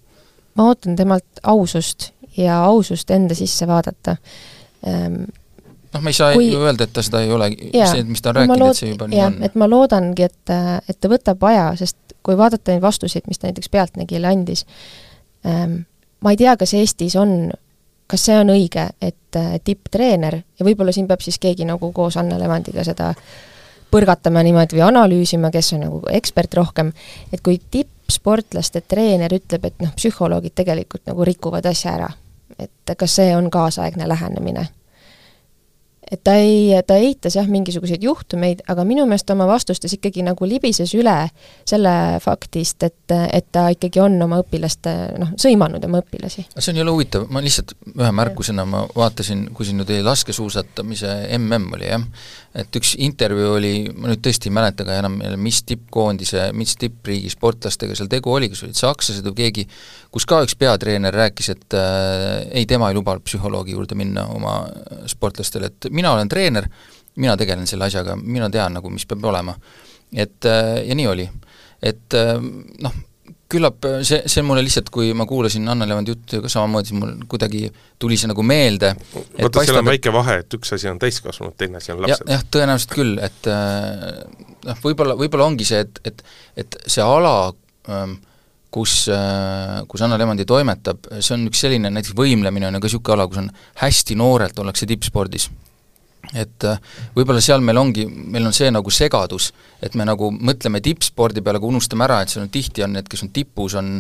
[0.59, 4.17] ma ootan temalt ausust ja ausust enda sisse vaadata
[4.87, 5.23] ehm,
[5.95, 6.51] noh, me ei saa kui...
[6.53, 8.93] ju öelda, et ta seda ei ole, see, mis ta on rääkinud lood..., et see
[8.93, 9.39] juba nii on.
[9.49, 10.55] et ma loodangi, et,
[10.89, 14.67] et ta võtab aja, sest kui vaadata neid vastuseid, mis ta näiteks Pealtnägijale andis
[15.47, 15.83] ähm,,
[16.21, 17.53] ma ei tea, kas Eestis on,
[18.11, 22.39] kas see on õige, et tipptreener ja võib-olla siin peab siis keegi nagu koos Anne
[22.41, 23.13] Levandiga seda
[23.93, 26.93] põrgatama niimoodi või analüüsima, kes on nagu ekspert rohkem,
[27.33, 32.09] et kui tippsportlaste treener ütleb, et noh, psühholoogid tegelikult nagu rikuvad asja ära,
[32.59, 34.67] et kas see on kaasaegne lähenemine
[36.11, 40.49] et ta ei, ta eitas jah, mingisuguseid juhtumeid, aga minu meelest oma vastustes ikkagi nagu
[40.49, 41.17] libises üle
[41.69, 41.93] selle
[42.25, 46.47] faktist, et, et ta ikkagi on oma õpilaste, noh, sõimanud oma õpilasi.
[46.57, 51.15] see on jälle huvitav, ma lihtsalt ühe märkusena, ma vaatasin, kui siin nüüd oli laskesuusatamise
[51.39, 52.05] mm oli jah,
[52.59, 57.31] et üks intervjuu oli, ma nüüd tõesti ei mäleta ka enam, mis tippkoondise, mis tippriigi
[57.33, 59.67] sportlastega seal tegu oli, kas olid sakslased või keegi,
[60.15, 64.57] kus ka üks peatreener rääkis, et äh, ei, tema ei luba psühholoogi juurde minna oma
[65.11, 66.69] sportlastele, et mina olen treener,
[67.19, 69.57] mina tegelen selle asjaga, mina tean nagu, mis peab olema.
[70.15, 71.29] et äh, ja nii oli.
[71.83, 72.39] et äh,
[72.83, 72.95] noh,
[73.49, 77.15] küllap see, see mulle lihtsalt, kui ma kuulasin Anne Levandi juttu ka samamoodi, siis mul
[77.29, 77.67] kuidagi
[78.01, 81.81] tuli see nagu meelde vaata, seal on väike vahe, et üks asi on täiskasvanud, teine
[81.81, 82.39] asi on lapsed ja,.
[82.39, 84.09] jah, tõenäoliselt küll, et äh,
[84.69, 86.25] noh, võib-olla, võib-olla ongi see, et, et
[86.65, 87.37] et see ala
[87.89, 88.19] ähm,
[88.75, 89.07] kus,
[89.89, 93.29] kus Anna Levandi toimetab, see on üks selline, näiteks võimlemine on ju ka niisugune ala,
[93.31, 93.49] kus on
[93.81, 95.49] hästi noorelt ollakse tippspordis
[96.37, 96.79] et äh,
[97.17, 99.51] võib-olla seal meil ongi, meil on see nagu segadus,
[99.85, 103.09] et me nagu mõtleme tippspordi peale, aga unustame ära, et seal on tihti on need,
[103.09, 103.95] kes on tipus, on,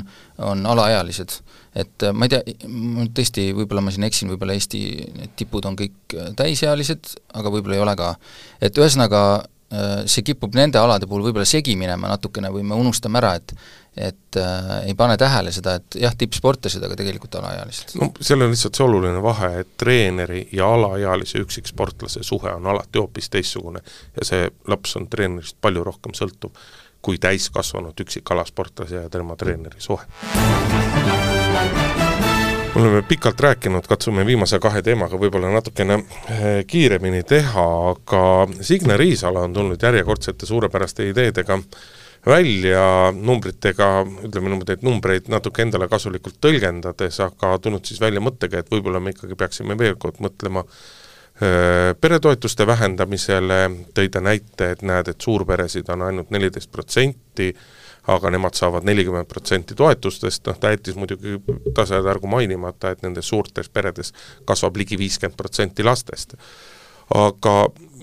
[0.45, 1.39] on alaealised.
[1.79, 2.57] et äh, ma ei tea,
[3.17, 4.83] tõesti, võib-olla ma siin eksin, võib-olla Eesti
[5.21, 8.17] need tipud on kõik äh, täisealised, aga võib-olla ei ole ka.
[8.61, 9.23] et ühesõnaga,
[10.09, 13.53] see kipub nende alade puhul võib-olla segi minema natukene või me unustame ära, et
[14.01, 17.97] et äh, ei pane tähele seda, et jah, tippsportlased, aga tegelikult alaealised.
[18.01, 23.03] no seal on lihtsalt see oluline vahe, et treeneri ja alaealise üksiksportlase suhe on alati
[23.03, 23.83] hoopis teistsugune
[24.17, 26.55] ja see laps on treenerist palju rohkem sõltuv
[27.03, 30.05] kui täiskasvanud üksikalasportlase ja tema treeneri suhe.
[32.75, 38.25] me oleme pikalt rääkinud, katsume viimase kahe teemaga võib-olla natukene eh, kiiremini teha, aga
[38.61, 41.81] Signe Riisalo on tulnud järjekordsete suurepäraste ideedega äh,
[42.29, 42.85] välja
[43.17, 43.89] numbritega,
[44.29, 49.01] ütleme niimoodi, et numbreid natuke endale kasulikult tõlgendades, aga tulnud siis välja mõttega, et võib-olla
[49.01, 50.65] me ikkagi peaksime veel kord mõtlema
[52.01, 53.59] peretoetuste vähendamisele,
[53.95, 57.53] tõi ta näite, et näed, et suurperesid on ainult neliteist protsenti,
[58.11, 61.37] aga nemad saavad nelikümmend protsenti toetustest, noh ta jättis muidugi
[61.77, 64.15] tasajärgu mainimata, et nendes suurtes peredes
[64.49, 66.35] kasvab ligi viiskümmend protsenti lastest.
[67.15, 67.55] Aga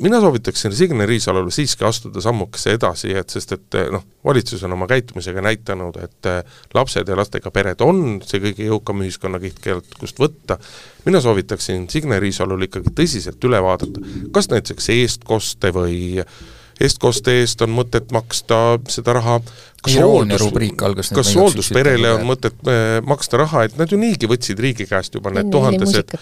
[0.01, 4.87] mina soovitaksin Signe Riisalole siiski astuda sammukese edasi, et sest et noh, valitsus on oma
[4.87, 10.19] käitumisega näidanud, et eh, lapsed ja lastega pered on see kõige jõukam ühiskonnakiht, kellelt kust
[10.21, 10.59] võtta,
[11.05, 14.03] mina soovitaksin Signe Riisalul ikkagi tõsiselt üle vaadata,
[14.35, 16.37] kas näiteks eestkoste või äh,
[16.81, 19.39] eestkoste eest on mõtet maksta seda raha.
[19.85, 24.87] Kas hooldus, kas hooldusperele on mõtet äh, maksta raha, et nad ju niigi võtsid riigi
[24.89, 26.15] käest juba need tuhandesed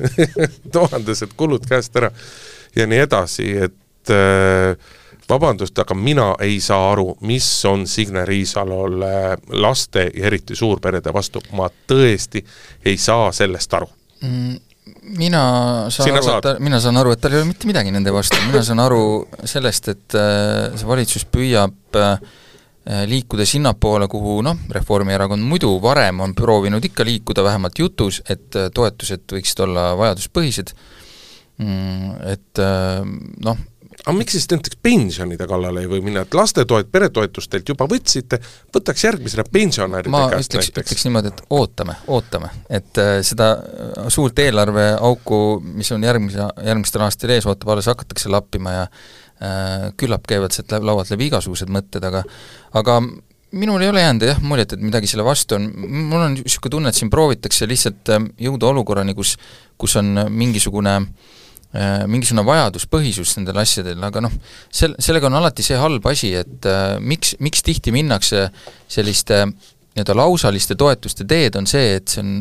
[0.74, 2.12] tuhandesed kulud käest ära
[2.76, 4.76] ja nii edasi, et äh,
[5.30, 9.00] vabandust, aga mina ei saa aru, mis on Signe Riisalol
[9.62, 12.44] laste ja eriti suurperede vastu, ma tõesti
[12.84, 13.88] ei saa sellest aru.
[14.20, 14.58] Mm
[15.02, 15.42] mina
[15.92, 18.38] saan Sina aru, et mina saan aru, et tal ei ole mitte midagi nende vastu,
[18.48, 19.02] mina saan aru
[19.48, 22.14] sellest, et äh, see valitsus püüab äh,
[23.10, 28.70] liikuda sinnapoole, kuhu noh, Reformierakond muidu varem on proovinud ikka liikuda, vähemalt jutus, et äh,
[28.74, 30.72] toetused võiksid olla vajaduspõhised,
[31.60, 32.64] mm, et
[33.44, 33.66] noh,
[34.04, 38.40] aga miks siis näiteks pensionide kallale ei või minna, et lastetoet, peretoetustelt juba võtsite,
[38.74, 40.92] võtaks järgmisele pensionäride ma käest ütleks, näiteks?
[40.92, 43.50] ütleks niimoodi, et ootame, ootame, et äh, seda
[44.12, 45.40] suurt eelarveauku,
[45.80, 50.78] mis on järgmise, järgmistel aastatel ees ootab, alles hakatakse lappima ja äh, küllap käivad sealt
[50.80, 52.24] laualt läbi igasugused mõtted, aga
[52.80, 53.00] aga
[53.50, 56.94] minul ei ole jäänud jah muljet, et midagi selle vastu on, mul on niisugune tunne,
[56.94, 59.36] et siin proovitakse lihtsalt äh, jõuda olukorrani, kus
[59.80, 61.39] kus on mingisugune äh, Äh,
[62.10, 64.32] mingisugune vajaduspõhisus nendel asjadel, aga noh,
[64.74, 68.48] sel-, sellega on alati see halb asi, et äh, miks, miks tihti minnakse
[68.90, 72.34] selliste nii-öelda lausaliste toetuste teed, on see, et see on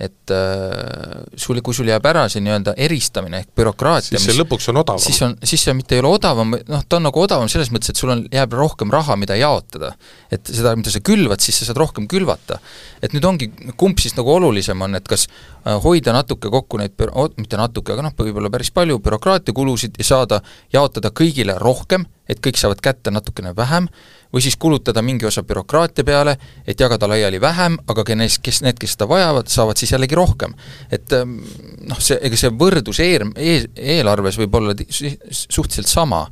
[0.00, 4.70] et äh, sul, kui sul jääb ära see nii-öelda eristamine ehk bürokraatia siis see lõpuks
[4.72, 5.02] on odavam.
[5.04, 7.92] siis on, siis see mitte ei ole odavam, noh, ta on nagu odavam selles mõttes,
[7.92, 9.92] et sul on, jääb rohkem raha, mida jaotada.
[10.32, 12.58] et seda, mida sa külvad, siis sa saad rohkem külvata.
[13.02, 16.96] et nüüd ongi, kumb siis nagu olulisem on, et kas äh, hoida natuke kokku neid,
[17.36, 20.40] mitte natuke, aga noh, võib-olla päris palju bürokraatiakulusid ja saada,
[20.72, 23.88] jaotada kõigile rohkem, et kõik saavad kätte natukene vähem,
[24.30, 28.78] või siis kulutada mingi osa bürokraatia peale, et jagada laiali vähem, aga kes, kes, need,
[28.78, 30.54] kes seda vajavad, saavad siis jällegi rohkem.
[30.90, 31.40] et ähm,
[31.90, 34.74] noh, see, ega see võrdlus eel, eel, eelarves võib olla
[35.30, 36.26] suhteliselt sama,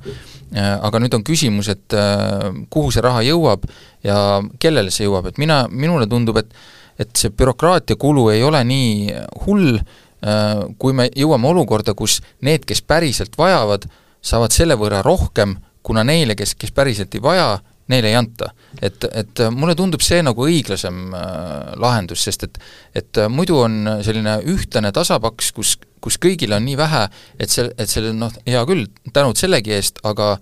[0.55, 3.67] äh, aga nüüd on küsimus, et äh, kuhu see raha jõuab
[4.07, 6.53] ja kellele see jõuab, et mina, minule tundub, et
[6.99, 9.13] et see bürokraatia kulu ei ole nii
[9.45, 13.87] hull, äh, kui me jõuame olukorda, kus need, kes päriselt vajavad,
[14.19, 17.51] saavad selle võrra rohkem, kuna neile, kes, kes päriselt ei vaja,
[17.89, 18.51] neile ei anta.
[18.83, 22.59] et, et mulle tundub see nagu õiglasem äh, lahendus, sest et
[22.99, 27.05] et muidu on selline ühtlane tasapaks, kus kus kõigil on nii vähe,
[27.41, 30.37] et see, et selle noh, hea küll, tänud sellegi eest, aga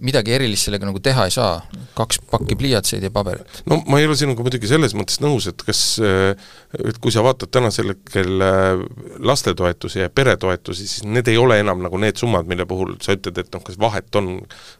[0.00, 1.58] midagi erilist sellega nagu teha ei saa,
[1.96, 3.60] kaks pakki pliiatseid ja paberit.
[3.68, 6.32] no ma ei ole sinuga muidugi selles mõttes nõus, et kas, äh,
[6.80, 8.84] et kui sa vaatad tänasel hetkel äh,
[9.20, 13.42] lastetoetusi ja peretoetusi, siis need ei ole enam nagu need summad, mille puhul sa ütled,
[13.44, 14.32] et noh, kas vahet on,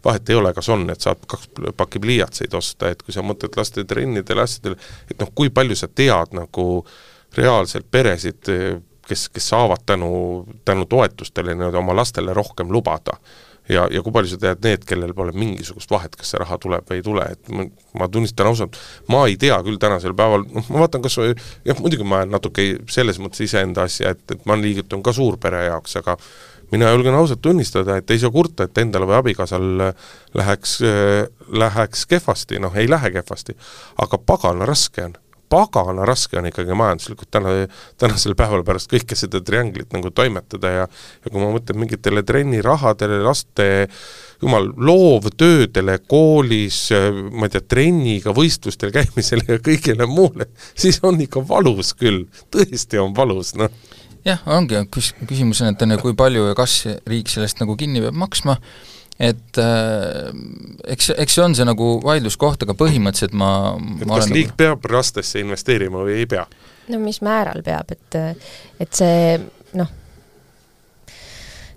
[0.04, 3.60] vahet ei ole, kas on, et saad kaks pakki pliiatseid osta, et kui sa mõtled
[3.60, 4.80] laste trennidele, asjadele,
[5.10, 6.68] et noh, kui palju sa tead nagu
[7.36, 8.48] reaalselt peresid,
[9.04, 13.18] kes, kes saavad tänu, tänu toetustele nii-öelda oma lastele rohkem lubada.
[13.68, 16.88] Ja, ja kui palju sa tead need, kellel pole mingisugust vahet, kas see raha tuleb
[16.90, 17.66] või ei tule, et ma,
[18.00, 18.78] ma tunnistan ausalt,
[19.12, 21.36] ma ei tea küll tänasel päeval, noh ma vaatan kas või,
[21.68, 25.64] jah muidugi ma ajan natuke selles mõttes iseenda asja, et, et ma liigutun ka suurpere
[25.68, 26.18] jaoks, aga
[26.72, 29.66] mina julgen ausalt tunnistada, et ei saa kurta, et endal või abikaasal
[30.34, 30.78] läheks,
[31.64, 33.56] läheks kehvasti, noh ei lähe kehvasti,
[34.04, 35.16] aga pagana raske on
[35.54, 37.54] pagana raske on ikkagi majanduslikult täna,
[38.00, 43.20] tänasel päeval pärast kõike seda trianglit nagu toimetada ja ja kui ma mõtlen mingitele trennirahadele,
[43.24, 43.66] laste
[44.42, 46.86] jumal, loovtöödele koolis,
[47.32, 53.00] ma ei tea, trenniga võistlustel käimisele ja kõigele muule, siis on ikka valus küll, tõesti
[53.00, 53.72] on valus, noh.
[54.24, 56.78] Jah, ongi, küs-, küsimus on, et on ju, kui palju ja kas
[57.08, 58.56] riik sellest nagu kinni peab maksma,
[59.18, 60.30] et äh,
[60.90, 63.50] eks, eks see on see nagu vaidluskoht, aga põhimõtteliselt ma,
[64.00, 64.60] et ma kas riik nagu...
[64.62, 66.46] peab lastesse investeerima või ei pea?
[66.90, 68.18] no mis määral peab, et,
[68.82, 69.38] et see
[69.78, 69.92] noh,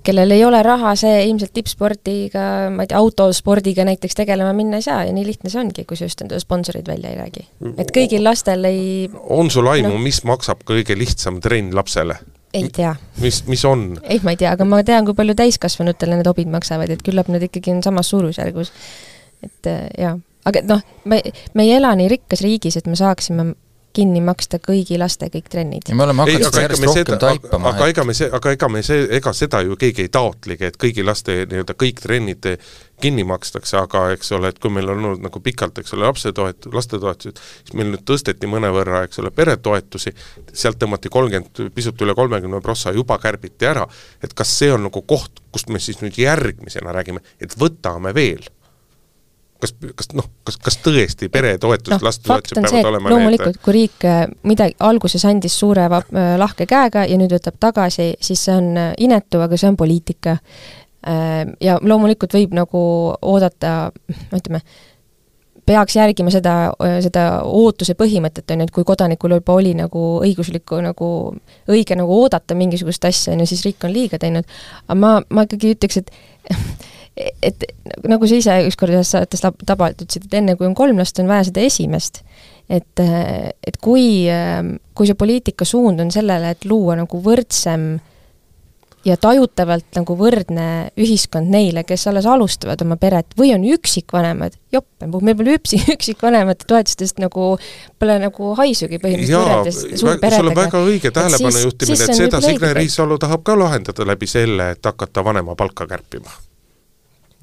[0.07, 4.85] kellel ei ole raha, see ilmselt tippspordiga, ma ei tea, autospordiga näiteks tegelema minna ei
[4.85, 7.45] saa ja nii lihtne see ongi, kui sa just enda sponsorid välja ei räägi.
[7.77, 12.19] et kõigil lastel ei on sul aimu no., mis maksab kõige lihtsam trenn lapsele?
[12.58, 12.95] Ei tea.
[13.24, 13.89] mis, mis on?
[14.03, 17.30] ei, ma ei tea, aga ma tean, kui palju täiskasvanutele need hobid maksavad, et küllap
[17.32, 18.74] need ikkagi on samas suurusjärgus.
[19.45, 20.18] et äh, jaa,
[20.49, 21.22] aga noh, me,
[21.53, 23.51] me ei ela nii rikkas riigis, et me saaksime
[23.95, 25.88] kinni maksta kõigi laste kõik trennid.
[25.89, 27.71] ja me oleme hakanud seda järjest rohkem seda, taipama.
[27.73, 30.77] aga ega me see, aga ega me see, ega seda ju keegi ei taotlegi, et
[30.81, 32.49] kõigi laste nii-öelda kõik trennid
[33.01, 36.69] kinni makstakse, aga eks ole, et kui meil on olnud nagu pikalt, eks ole, lapsetoet-,
[36.73, 40.13] lastetoetused, siis meil nüüd tõsteti mõnevõrra, eks ole, peretoetusi,
[40.49, 43.85] sealt tõmmati kolmkümmend, pisut üle kolmekümne prossa juba kärbiti ära,
[44.23, 48.45] et kas see on nagu koht, kust me siis nüüd järgmisena räägime, et võtame veel
[49.62, 54.08] kas, kas noh, kas, kas tõesti peretoetus no,, lastetoetused peavad see, olema loomulikult, kui riik
[54.08, 58.58] äh, midagi alguses andis suure vab, äh, lahke käega ja nüüd võtab tagasi, siis see
[58.58, 60.38] on äh, inetu, aga see on poliitika.
[61.64, 62.80] Ja loomulikult võib nagu
[63.30, 64.60] oodata, no ütleme,
[65.70, 66.55] peaks järgima seda,
[67.05, 71.08] seda ootuse põhimõtet, on ju, et kui kodanikul juba oli nagu õiguslikku nagu,
[71.72, 74.49] õige nagu oodata mingisugust asja, on ju, siis riik on liiga teinud.
[74.89, 76.12] aga ma, ma ikkagi ütleks, et
[77.18, 77.63] et
[78.07, 81.30] nagu sa ise ükskord ühes saates tabavalt ütlesid, et enne kui on kolm last, on
[81.30, 82.22] vaja seda esimest.
[82.70, 84.28] et, et kui,
[84.93, 87.95] kui see poliitika suund on sellele, et luua nagu võrdsem
[89.07, 90.65] ja tajutavalt nagu võrdne
[90.99, 96.68] ühiskond neile, kes alles alustavad oma peret või on üksikvanemad, jopp, meil pole üksi, üksikvanemate
[96.70, 97.53] toetustest nagu,
[98.01, 100.41] pole nagu haisugi põhimõtteliselt võrreldes suurperedega.
[100.41, 104.74] sul on väga õige tähelepanu juhtimine, et seda Signe Riisalo tahab ka lahendada läbi selle,
[104.76, 106.36] et hakata vanema palka kärpima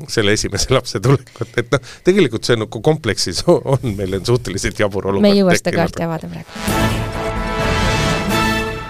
[0.09, 5.13] selle esimese lapse tulekut, et noh, tegelikult see nagu kompleksis on, meil on suhteliselt jabur
[5.13, 6.51] olukord me ei jõua seda kaarti avada praegu.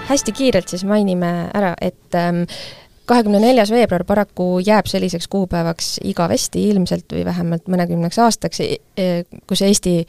[0.09, 2.43] hästi kiirelt siis mainime ära, et ähm,
[3.09, 9.23] kahekümne neljas veebruar paraku jääb selliseks kuupäevaks igavesti ilmselt või vähemalt mõnekümneks aastaks, e, e,
[9.47, 9.99] kus Eesti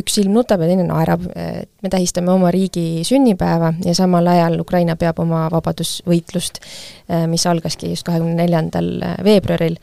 [0.00, 4.58] üks silm nutab ja teine naerab, et me tähistame oma riigi sünnipäeva ja samal ajal
[4.62, 6.62] Ukraina peab oma vabadusvõitlust,
[7.10, 9.78] äh, mis algaski just kahekümne neljandal äh, veebruaril.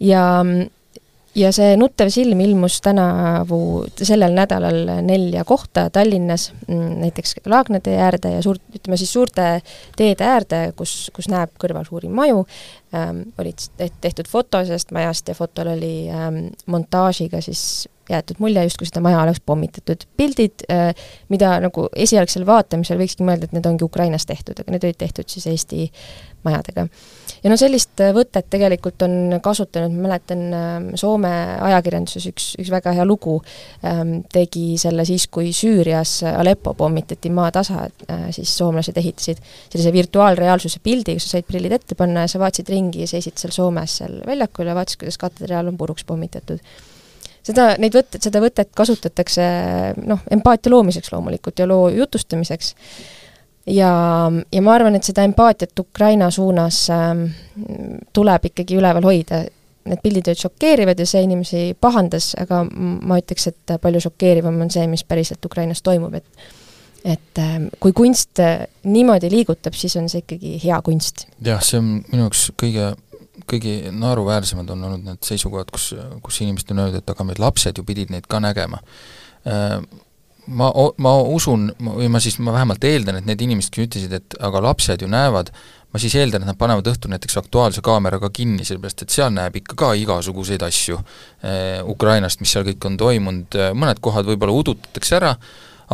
[0.00, 0.26] ja,
[1.36, 7.96] ja see nuttev silm ilmus tänavu, sellel nädalal nelja kohta Tallinnas, mm, näiteks Laagna tee
[7.96, 9.48] äärde ja suurt, ütleme siis suurte
[9.96, 12.44] teede äärde, kus, kus näeb kõrval suuri maju
[12.92, 13.68] ähm,, olid
[14.00, 19.20] tehtud foto sellest majast ja fotol oli ähm, montaažiga siis jäetud mulje, justkui seda maja
[19.22, 20.06] oleks pommitatud.
[20.16, 20.94] pildid, äh,
[21.28, 25.28] mida nagu esialgsel vaatamisel võikski mõelda, et need ongi Ukrainas tehtud, aga need olid tehtud
[25.28, 25.90] siis Eesti
[26.46, 26.86] majadega.
[27.42, 31.32] ja no sellist äh, võtet tegelikult on kasutanud, ma mäletan, äh, Soome
[31.68, 33.36] ajakirjanduses üks, üks väga hea lugu
[33.84, 37.86] ähm, tegi selle siis, kui Süürias Aleppo pommitati maatasa,
[38.34, 42.70] siis soomlased ehitasid sellise virtuaalreaalsuse pildi, kus sa said prillid ette panna ja sa vaatasid
[42.72, 46.62] ringi ja seisid seal Soomes seal väljakul ja vaatasid, kuidas katedraal on puruks pommitatud
[47.46, 49.46] seda, neid võtteid, seda võtet kasutatakse
[50.02, 52.74] noh, empaatia loomiseks loomulikult ja loo jutustamiseks.
[53.72, 53.90] ja,
[54.52, 57.12] ja ma arvan, et seda empaatiat Ukraina suunas äh,
[58.12, 59.44] tuleb ikkagi üleval hoida.
[59.86, 64.72] Need pildid olid šokeerivad ja see inimesi pahandas, aga ma ütleks, et palju šokeerivam on
[64.74, 66.48] see, mis päriselt Ukrainas toimub, et
[67.06, 68.40] et ähm, kui kunst
[68.82, 71.28] niimoodi liigutab, siis on see ikkagi hea kunst.
[71.44, 72.88] jah, see on minu jaoks kõige,
[73.50, 75.92] kõige naeruväärsemad on olnud need seisukohad, kus,
[76.24, 78.80] kus inimesed on öelnud, et aga meil lapsed ju pidid neid ka nägema.
[79.46, 79.78] Äh,
[80.46, 80.70] ma,
[81.02, 84.62] ma usun, või ma siis, ma vähemalt eeldan, et need inimesed, kes ütlesid, et aga
[84.68, 85.52] lapsed ju näevad,
[85.92, 89.56] ma siis eeldan, et nad panevad õhtul näiteks Aktuaalse kaameraga kinni, sellepärast et seal näeb
[89.62, 95.18] ikka ka igasuguseid asju eh, Ukrainast, mis seal kõik on toimunud, mõned kohad võib-olla udutatakse
[95.20, 95.34] ära,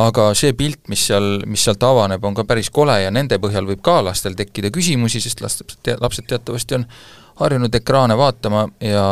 [0.03, 3.67] aga see pilt, mis seal, mis sealt avaneb, on ka päris kole ja nende põhjal
[3.69, 6.87] võib ka lastel tekkida küsimusi, sest lapsed, lapsed teatavasti on
[7.39, 9.05] harjunud ekraane vaatama ja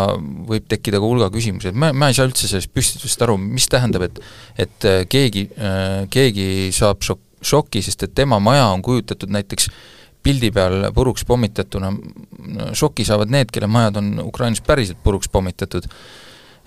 [0.48, 3.66] võib tekkida ka hulga küsimusi, et ma, ma ei saa üldse sellest püstitusest aru, mis
[3.72, 4.22] tähendab, et
[4.62, 5.48] et keegi,
[6.14, 6.46] keegi
[6.76, 9.70] saab šok-, šoki, sest et tema maja on kujutatud näiteks
[10.24, 11.92] pildi peal puruks pommitatuna,
[12.78, 15.88] šoki saavad need, kelle majad on Ukrainas päriselt puruks pommitatud.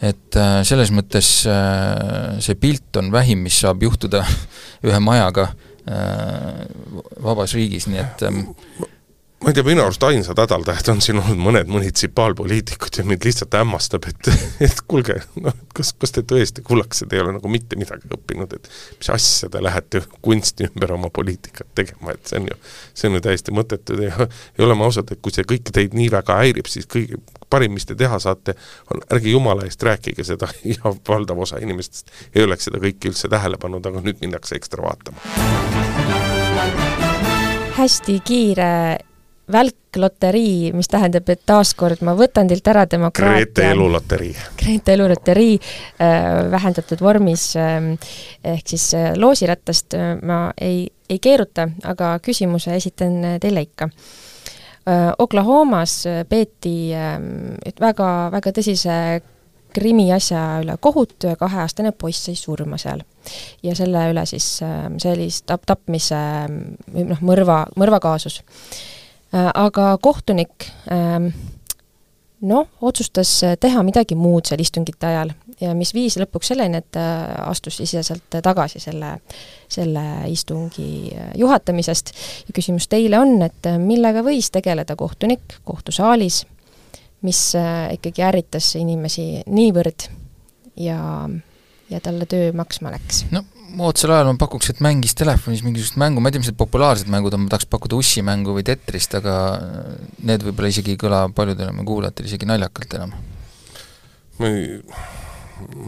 [0.02, 4.24] et äh, selles mõttes äh, see pilt on vähim, mis saab juhtuda
[4.88, 5.46] ühe majaga
[5.86, 6.64] äh,
[7.22, 8.40] vabas riigis, nii et ähm,
[9.44, 13.52] ma ei tea, minu arust ainsad hädaldajad on siin olnud mõned munitsipaalpoliitikud ja mind lihtsalt
[13.58, 14.30] hämmastab, et,
[14.64, 18.70] et kuulge, noh, kas, kas te tõesti, kullakesed, ei ole nagu mitte midagi õppinud, et
[18.96, 22.58] mis asja te lähete kunsti ümber oma poliitikat tegema, et see on ju,
[22.96, 26.08] see on ju täiesti mõttetu ja, ja oleme ausad, et kui see kõik teid nii
[26.16, 27.20] väga häirib, siis kõige
[27.52, 28.56] parim, mis te teha saate,
[28.94, 33.28] on ärge jumala eest rääkige seda ja valdav osa inimestest ei oleks seda kõike üldse
[33.28, 35.20] tähele pannud, aga nüüd minnakse ekstra vaatama.
[37.76, 38.70] hästi kiire
[39.52, 43.44] välkloterii, mis tähendab, et taaskord ma võtan teilt ära demokraatia.
[43.44, 44.32] Grete eluloterii.
[44.60, 47.90] Grete eluloterii äh, vähendatud vormis äh,
[48.54, 53.90] ehk siis äh, loosirattast äh, ma ei, ei keeruta, aga küsimuse esitan äh, teile ikka
[53.90, 55.12] äh,.
[55.18, 57.20] Oklahomas äh, peeti äh,
[57.80, 58.98] väga, väga tõsise
[59.74, 63.02] krimiasja üle kohut, kaheaastane poiss sai surma seal.
[63.62, 66.24] ja selle üle siis, äh, see oli tap-, tapmise,
[66.94, 68.93] noh, mõrva, mõrvakaasus Äh,
[69.34, 71.32] aga kohtunik ähm,
[72.44, 77.04] noh, otsustas teha midagi muud seal istungite ajal ja mis viis lõpuks selleni, et ta
[77.46, 79.16] astus siseselt tagasi selle,
[79.70, 82.12] selle istungi äh, juhatamisest.
[82.48, 86.44] ja küsimus teile on, et millega võis tegeleda kohtunik kohtusaalis,
[87.24, 90.08] mis äh, ikkagi ärritas inimesi niivõrd
[90.76, 91.00] ja,
[91.90, 93.24] ja talle töö maksma läks?
[93.32, 93.44] no
[93.78, 97.10] moodsal ajal ma pakuks, et mängis telefonis mingisugust mängu, ma ei tea, mis need populaarsed
[97.12, 99.34] mängud on, ma tahaks pakkuda ussimängu või Tetrist, aga
[100.26, 103.14] need võib-olla isegi ei kõla paljudele meie kuulajatele isegi naljakalt enam.
[104.38, 104.80] ma ei,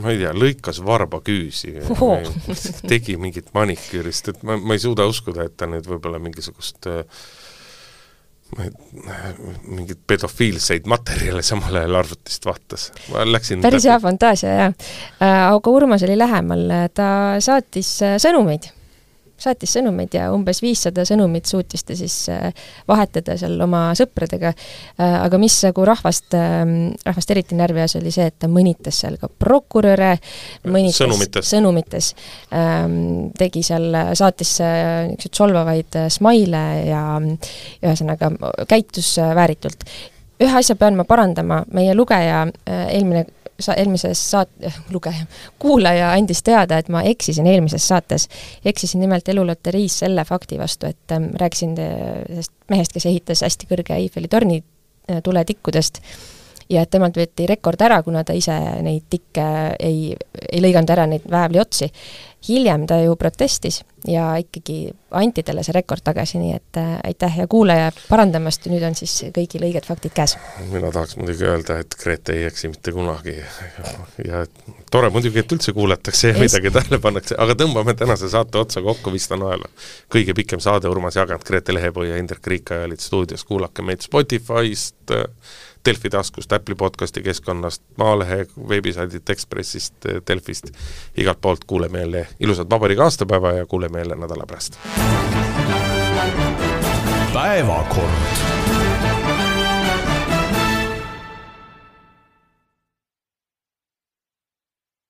[0.03, 1.75] ma ei tea, lõikas varbaküüsi
[2.93, 7.03] tegi mingit maniküürist, et ma, ma ei suuda uskuda, et ta nüüd võib-olla mingisugust äh,
[8.57, 12.89] mingeid pedofiilseid materjale samal ajal arvutist vaatas.
[13.13, 14.89] ma läksin päris hea fantaasia, jah.
[15.21, 17.09] Äh, aga Urmas oli lähemal, ta
[17.43, 18.71] saatis äh, sõnumeid
[19.41, 22.49] saatis sõnumeid ja umbes viissada sõnumit suutis ta siis äh,
[22.89, 26.75] vahetada seal oma sõpradega, äh, aga mis nagu rahvast, ähm,
[27.05, 30.15] rahvast eriti närvi ajas, oli see, et ta mõnitas seal ka prokuröre,
[30.65, 32.11] mõnitas sõnumites, sõnumites,
[32.57, 32.99] ähm,
[33.39, 38.31] tegi seal, saatis äh, niisuguseid solvavaid smaile ja ühesõnaga
[38.69, 39.85] käitus vääritult.
[40.43, 43.25] Ühe asja pean ma parandama, meie lugeja eelmine
[43.61, 45.27] sa eelmises saat-, lugeja,
[45.59, 48.29] kuulaja andis teada, et ma eksisin eelmises saates.
[48.65, 53.95] eksisin nimelt eluloteriis selle fakti vastu, et ähm, rääkisin sellest mehest, kes ehitas hästi kõrge
[53.97, 54.63] Eiffeli torni
[55.11, 56.03] äh, tuletikkudest
[56.71, 59.47] ja et temalt võeti rekord ära, kuna ta ise neid tikke
[59.79, 60.15] ei,
[60.51, 61.91] ei lõiganud ära, neid väävli otsi.
[62.49, 67.39] hiljem ta ju protestis ja ikkagi anti talle see rekord tagasi, nii et äh, aitäh
[67.41, 70.37] ja kuulaja parandamast, nüüd on siis kõigil õiged faktid käes.
[70.71, 73.35] mina tahaks muidugi öelda, et Grete ei eksi mitte kunagi.
[73.79, 73.95] Ja,
[74.25, 74.43] ja
[74.91, 79.15] tore muidugi, et üldse kuulatakse ja midagi tähele pannakse, aga tõmbame tänase saate otsa kokku,
[79.15, 79.67] vist on ajal
[80.13, 85.17] kõige pikem saade, Urmas Jagant, Grete Lehepõi ja Indrek Riikaja olid stuudios, kuulake meid Spotify'st,
[85.87, 89.95] Delfi taskust, Apple'i podcasti keskkonnast, Maalehe veebisaidilt, Ekspressist,
[90.29, 90.73] Delfist,
[91.17, 94.79] igalt poolt kuuleme jälle ilusat vabariigi aastapäeva ja kuuleme jälle nädala pärast.
[97.33, 98.11] päevakord